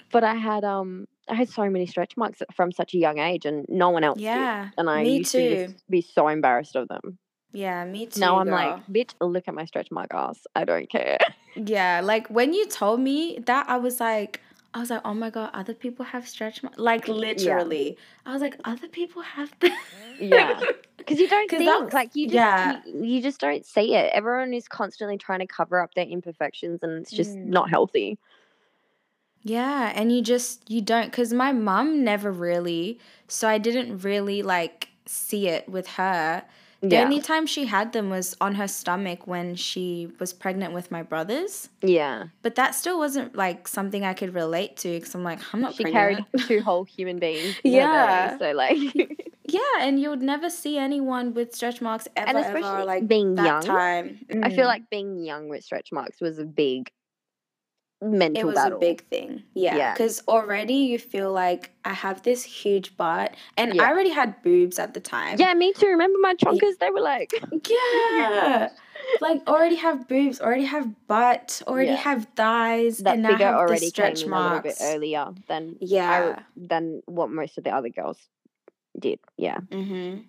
[0.12, 3.44] but I had um I had so many stretch marks from such a young age
[3.46, 4.24] and no one else did.
[4.24, 4.70] yeah.
[4.76, 5.66] And I me used to too.
[5.72, 7.18] just be so embarrassed of them.
[7.52, 8.20] Yeah, me too.
[8.20, 8.54] now I'm girl.
[8.54, 10.46] like, bitch, look at my stretch mark ass.
[10.54, 11.18] I don't care.
[11.56, 14.40] Yeah, like when you told me that, I was like,
[14.72, 16.78] I was like, oh my god, other people have stretch marks.
[16.78, 19.76] Like literally, I was like, other people have that.
[20.18, 20.60] Yeah.
[20.96, 22.82] Because you don't think like you just yeah.
[22.84, 24.10] you, you just don't see it.
[24.12, 27.46] Everyone is constantly trying to cover up their imperfections, and it's just Mm.
[27.46, 28.18] not healthy.
[29.42, 34.42] Yeah, and you just you don't cuz my mum never really, so I didn't really
[34.42, 36.44] like see it with her.
[36.82, 40.72] The Yeah, only time she had them was on her stomach when she was pregnant
[40.72, 41.68] with my brothers.
[41.82, 42.28] yeah.
[42.42, 45.74] But that still wasn't like something I could relate to cuz I'm like, I'm not
[45.74, 46.26] She pregnant.
[46.32, 47.54] carried two whole human beings.
[47.62, 48.38] her Yeah.
[48.38, 48.78] so like,
[49.44, 53.08] Yeah, and you would never see anyone with stretch marks ever, and ever especially like
[53.08, 54.18] being that young, time.
[54.44, 54.74] I feel Mm.
[54.74, 56.90] like being young with stretch marks was a big
[58.02, 58.78] mental it was battle.
[58.78, 59.42] a big thing.
[59.54, 59.92] Yeah, Yeah.
[59.92, 63.82] because already you feel like I have this huge butt, and Yeah.
[63.84, 65.36] I already had boobs at the time.
[65.38, 65.86] yeah, me too.
[65.86, 66.78] Remember my chonkers?
[66.78, 67.32] They were like,
[67.68, 68.70] yeah.
[69.20, 71.96] like already have boobs, already have butt, already Yeah.
[71.96, 75.84] have thighs, that and figure already came stretch in a little bit earlier than I,
[75.84, 76.38] Yeah.
[76.56, 78.18] than what most of the other girls
[78.98, 79.18] did.
[79.36, 79.58] Yeah.
[79.70, 80.22] Mm-hmm.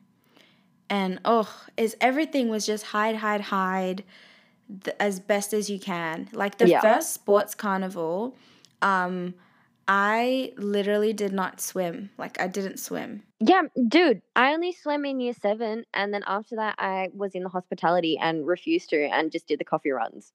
[0.90, 1.48] And oh,
[1.78, 4.04] is everything was just hide, hide, hide,
[5.00, 6.30] as best as you can.
[6.34, 6.82] Like the Yeah.
[6.82, 8.36] first sports carnival,
[8.82, 9.34] um,
[9.88, 12.12] I literally did not swim.
[12.18, 13.24] Like I didn't swim.
[13.42, 17.44] Yeah, dude, I only swam in year seven, and then after that, I was in
[17.44, 20.32] the hospitality and refused to, and just did the coffee runs.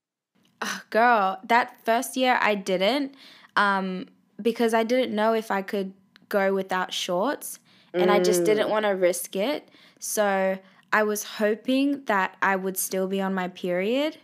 [0.63, 3.15] Ugh, girl, that first year I didn't,
[3.57, 4.07] um,
[4.41, 5.93] because I didn't know if I could
[6.29, 7.59] go without shorts,
[7.99, 9.69] and I just Mm, didn't want to risk it.
[9.99, 10.59] So
[10.93, 14.19] I was hoping that I would still be on my period.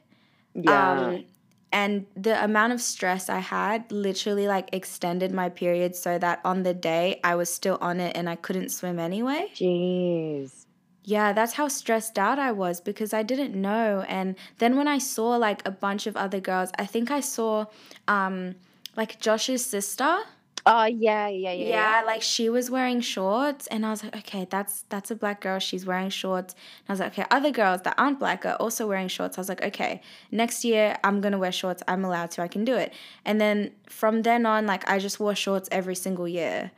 [0.55, 0.92] Yeah.
[0.92, 1.24] Um,
[1.72, 6.64] and the amount of stress I had literally like extended my period so that on
[6.64, 9.50] the day I was still on it and I couldn't swim anyway.
[9.55, 10.66] Jeez.
[11.05, 14.05] Yeah, that's how stressed out I was because I didn't know.
[14.07, 17.66] And then when I saw like a bunch of other girls, I think I saw
[18.07, 18.57] um
[18.96, 20.18] like Josh's sister.
[20.66, 21.84] Oh yeah, yeah, yeah.
[21.84, 25.42] Yeah, like she was wearing shorts and I was like, okay, that's that's a black
[25.42, 25.58] girl.
[25.58, 26.54] She's wearing shorts.
[26.54, 29.36] And I was like, okay, other girls that aren't black are also wearing shorts.
[29.36, 30.00] I was like, okay,
[30.30, 31.82] next year I'm gonna wear shorts.
[31.86, 32.94] I'm allowed to, I can do it.
[33.24, 36.70] And then from then on, like I just wore shorts every single year.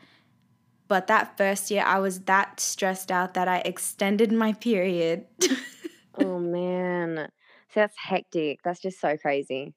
[0.88, 5.26] But that first year I was that stressed out that I extended my period.
[6.14, 7.28] Oh man.
[7.70, 8.60] So that's hectic.
[8.62, 9.74] That's just so crazy.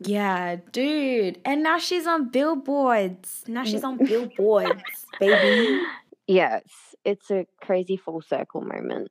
[0.00, 1.40] Yeah, dude.
[1.44, 3.44] And now she's on billboards.
[3.46, 4.82] Now she's on billboards,
[5.18, 5.82] baby.
[6.26, 6.62] Yes,
[7.04, 9.08] it's a crazy full circle moment.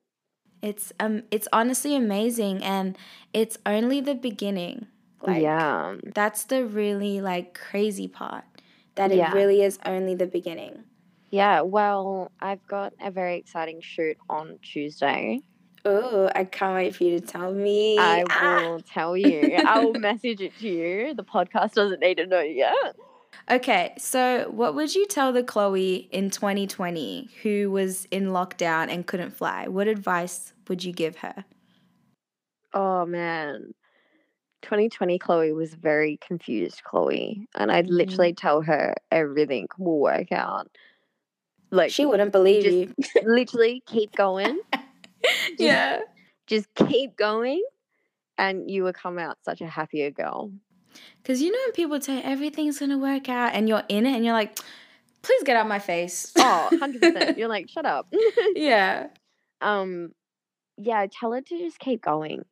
[0.61, 2.97] It's um it's honestly amazing and
[3.33, 4.87] it's only the beginning.
[5.21, 5.95] Like yeah.
[6.15, 8.45] that's the really like crazy part.
[8.95, 9.31] That Yeah.
[9.31, 10.83] it really is only the beginning.
[11.31, 15.41] Yeah, well, I've got a very exciting shoot on Tuesday.
[15.85, 17.97] Oh, I can't wait for you to tell me.
[17.97, 18.59] I Ah!
[18.59, 19.55] will tell you.
[19.55, 21.13] I will message it to you.
[21.13, 22.95] The podcast doesn't need to know yet.
[23.49, 29.07] Okay, so what would you tell the Chloe in 2020 who was in lockdown and
[29.07, 29.67] couldn't fly?
[29.67, 31.45] What advice would you give her?
[32.73, 33.73] Oh man.
[34.61, 37.47] 2020 Chloe was very confused Chloe.
[37.55, 37.91] And I'd Mhm.
[37.97, 40.67] literally tell her everything will work out.
[41.71, 42.93] Like She wouldn't believe you.
[43.23, 44.59] literally keep going.
[45.57, 46.01] yeah.
[46.47, 47.63] Just keep going
[48.37, 50.51] and you will come out such a happier girl.
[51.21, 54.15] Because you know when people say everything's going to work out and you're in it
[54.15, 54.57] and you're like,
[55.21, 56.31] please get out my face.
[56.37, 57.37] Oh, 100%.
[57.37, 58.11] You're like, shut up.
[58.55, 59.07] yeah.
[59.61, 60.11] um
[60.77, 62.43] yeah, tell her to just keep going.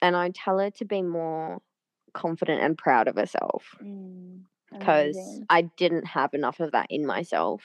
[0.00, 1.60] And I tell her to be more
[2.12, 5.18] confident and proud of herself Mm, because
[5.50, 7.62] I didn't have enough of that in myself.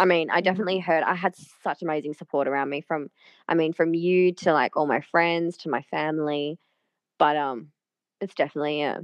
[0.00, 3.10] I mean, I definitely heard I had such amazing support around me from
[3.46, 6.58] I mean, from you to like all my friends to my family.
[7.18, 7.68] But um
[8.20, 9.02] it's definitely a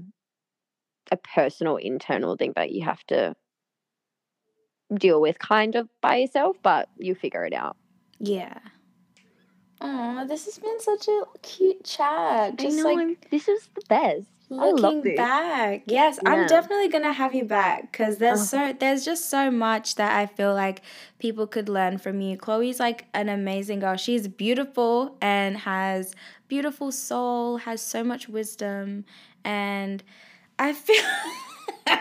[1.12, 3.36] a personal internal thing that you have to
[4.94, 7.76] deal with kind of by yourself, but you figure it out.
[8.18, 8.59] Yeah.
[9.82, 12.57] Oh, this has been such a cute chat.
[12.57, 14.28] Just I know, like I'm- this is the best.
[14.49, 15.82] Looking back.
[15.86, 16.30] Yes, Yeah.
[16.30, 18.44] I'm definitely gonna have you back because there's Oh.
[18.44, 20.82] so there's just so much that I feel like
[21.18, 22.36] people could learn from you.
[22.36, 23.97] Chloe's like an amazing girl.
[23.97, 26.14] She's beautiful and has
[26.49, 29.05] beautiful soul, has so much wisdom,
[29.44, 30.03] and
[30.59, 31.03] I feel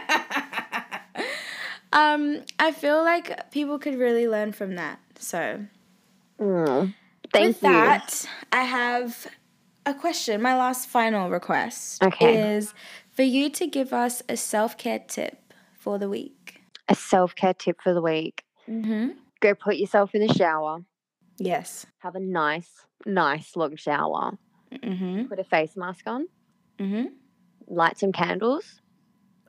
[1.94, 5.00] um I feel like people could really learn from that.
[5.20, 5.66] So
[6.40, 6.94] Mm.
[7.32, 7.70] Thank with you.
[7.70, 9.26] that, I have
[9.86, 10.42] a question.
[10.42, 12.56] My last final request Okay.
[12.56, 12.74] is
[13.12, 16.62] for you to give us a self care tip for the week.
[16.90, 18.44] A self care tip for the week.
[18.70, 19.10] Mm-hmm.
[19.42, 20.80] Go put yourself in the shower.
[21.38, 21.86] Yes.
[22.00, 22.70] Have a nice,
[23.06, 24.38] nice long shower.
[24.74, 25.26] Mm-hmm.
[25.26, 26.28] Put a face mask on.
[26.80, 27.06] Mm-hmm.
[27.68, 28.82] Light some candles.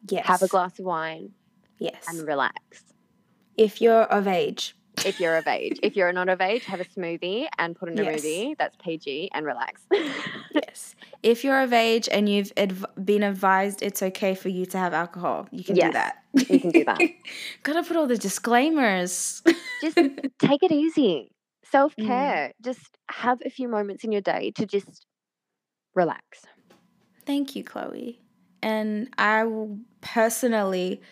[0.08, 0.26] Yes.
[0.26, 1.30] Have a glass of wine
[1.78, 2.04] Yes.
[2.08, 2.84] and relax.
[3.56, 4.75] if you're of age.
[5.04, 5.78] If you're of age.
[5.82, 8.22] If you're not of age, have a smoothie and put in a Yes.
[8.24, 9.82] movie that's PG and relax.
[10.54, 10.94] Yes.
[11.22, 14.94] If you're of age and you've adv- been advised it's okay for you to have
[14.94, 16.22] alcohol, you can do that.
[16.32, 16.98] you can do that.
[17.62, 19.42] Gotta put all the disclaimers.
[19.82, 19.96] just
[20.38, 21.30] take it easy.
[21.70, 22.52] Self care.
[22.58, 22.64] Mm.
[22.64, 25.04] Just have a few moments in your day to just
[25.94, 26.40] relax.
[27.26, 28.20] Thank you, Chloe.
[28.62, 31.02] And I will personally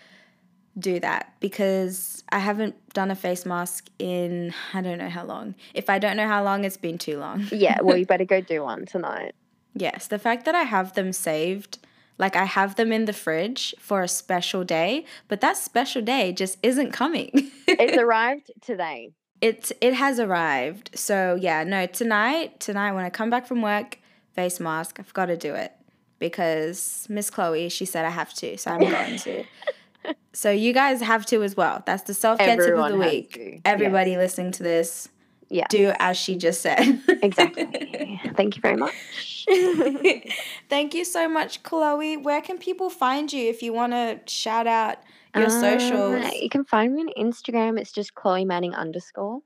[0.78, 5.54] do that because I haven't done a face mask in I don't know how long.
[5.72, 7.46] If I don't know how long, it's been too long.
[7.52, 9.34] Yeah, well, you better go do one tonight.
[9.74, 11.78] yes, the fact that I have them saved,
[12.18, 16.32] like I have them in the fridge for a special day, but that special day
[16.32, 17.50] just isn't coming.
[17.66, 19.12] It's arrived today.
[19.40, 20.90] it it has arrived.
[20.94, 23.98] So yeah, no, tonight, tonight when I come back from work,
[24.32, 25.72] face mask, I've got to do it
[26.18, 29.44] because Miss Chloe, she said I have to, so I'm going to.
[30.32, 31.82] So you guys have to as well.
[31.86, 33.60] That's the self care tip of the week.
[33.64, 35.08] Everybody listening to this,
[35.48, 35.66] Yeah.
[35.68, 37.00] do as she just said.
[37.22, 38.20] Exactly.
[38.36, 38.92] Thank you very much.
[40.68, 42.16] Thank you so much, Chloe.
[42.16, 44.98] Where can people find you if you want to shout out
[45.36, 46.24] your socials?
[46.24, 47.78] Um, you can find me on Instagram.
[47.78, 49.40] It's just Chloe Manning underscore.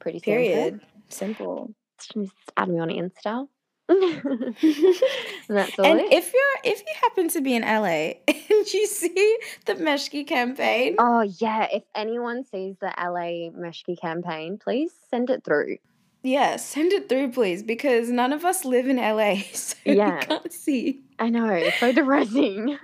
[0.00, 0.32] Pretty simple.
[0.32, 0.80] Period.
[1.08, 1.74] Simple.
[2.14, 3.48] Just add me on Insta.
[5.48, 5.84] That's all.
[5.86, 6.12] And it.
[6.12, 10.96] if you're if you happen to be in LA and you see the Meshki campaign,
[10.98, 15.78] Oh yeah, if anyone sees the LA Meshki campaign, please send it through.
[16.22, 20.20] yeah, send it through, please, because none of us live in LA, so Yeah.
[20.20, 21.00] we can't see.
[21.18, 22.76] I know, it's so depressing.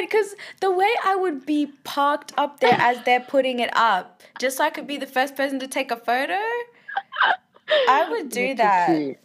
[0.00, 4.56] Because the way I would be parked up there as they're putting it up, just
[4.58, 6.38] so I could be the first person to take a photo,
[7.88, 9.16] I would do You're that.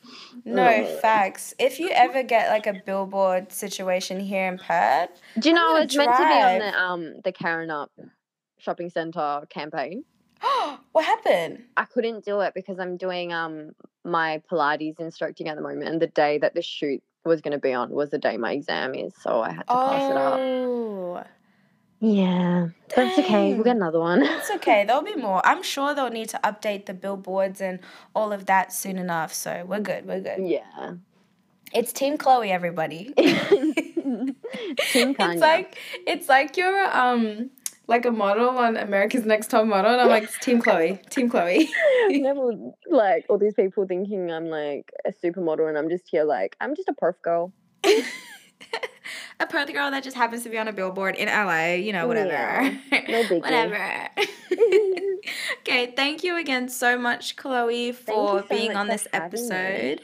[0.45, 0.99] No Ugh.
[1.01, 1.53] facts.
[1.59, 5.73] If you ever get like a billboard situation here in Perth, Do you I'm know
[5.73, 7.87] gonna it's meant to be on the um the Karrinyup
[8.59, 10.03] shopping center campaign?
[10.91, 11.63] what happened?
[11.77, 13.71] I couldn't do it because I'm doing um
[14.03, 17.59] my Pilates instructing at the moment, and the day that the shoot was going to
[17.59, 21.25] be on was the day my exam is, so I had to pass it up.
[22.05, 23.53] Yeah, but it's okay.
[23.53, 24.23] We'll get another one.
[24.23, 24.83] it's okay.
[24.87, 25.41] There'll be more.
[25.45, 27.79] I'm sure they'll need to update the billboards and
[28.13, 29.33] all of that soon enough.
[29.33, 30.05] So we're good.
[30.05, 30.45] We're good.
[30.45, 30.95] yeah.
[31.73, 33.13] It's Team Chloe, everybody.
[33.17, 34.35] Team
[35.15, 35.31] Kanye.
[35.33, 37.49] it's like it's like you're um
[37.87, 41.29] like a model on America's Next Top Model, and I'm like it's Team Chloe, Team
[41.29, 41.69] Chloe.
[42.09, 42.51] Never
[42.89, 46.75] like all these people thinking I'm like a supermodel, and I'm just here like I'm
[46.75, 47.53] just a perf girl.
[49.39, 51.73] A Perth girl that just happens to be on a billboard in LA.
[51.73, 52.31] You know, whatever.
[52.31, 54.09] Yeah, no whatever.
[55.59, 59.49] okay, thank you again so much, Chloe, for so being on for this having me.
[59.49, 60.01] episode.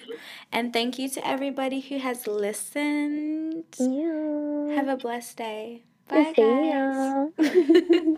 [0.52, 3.66] And thank you to everybody who has listened.
[3.80, 4.76] Yeah.
[4.76, 5.84] Have a blessed day.
[6.08, 8.18] Bye, See guys.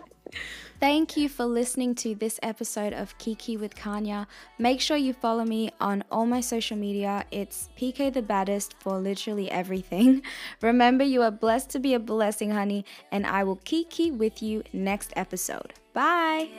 [0.82, 4.26] Thank you for listening to this episode of Kiki with Kanya.
[4.58, 7.24] Make sure you follow me on all my social media.
[7.30, 10.22] It's PK the Baddest for literally everything.
[10.60, 14.64] Remember, you are blessed to be a blessing, honey, and I will Kiki with you
[14.72, 15.72] next episode.
[15.92, 16.50] Bye.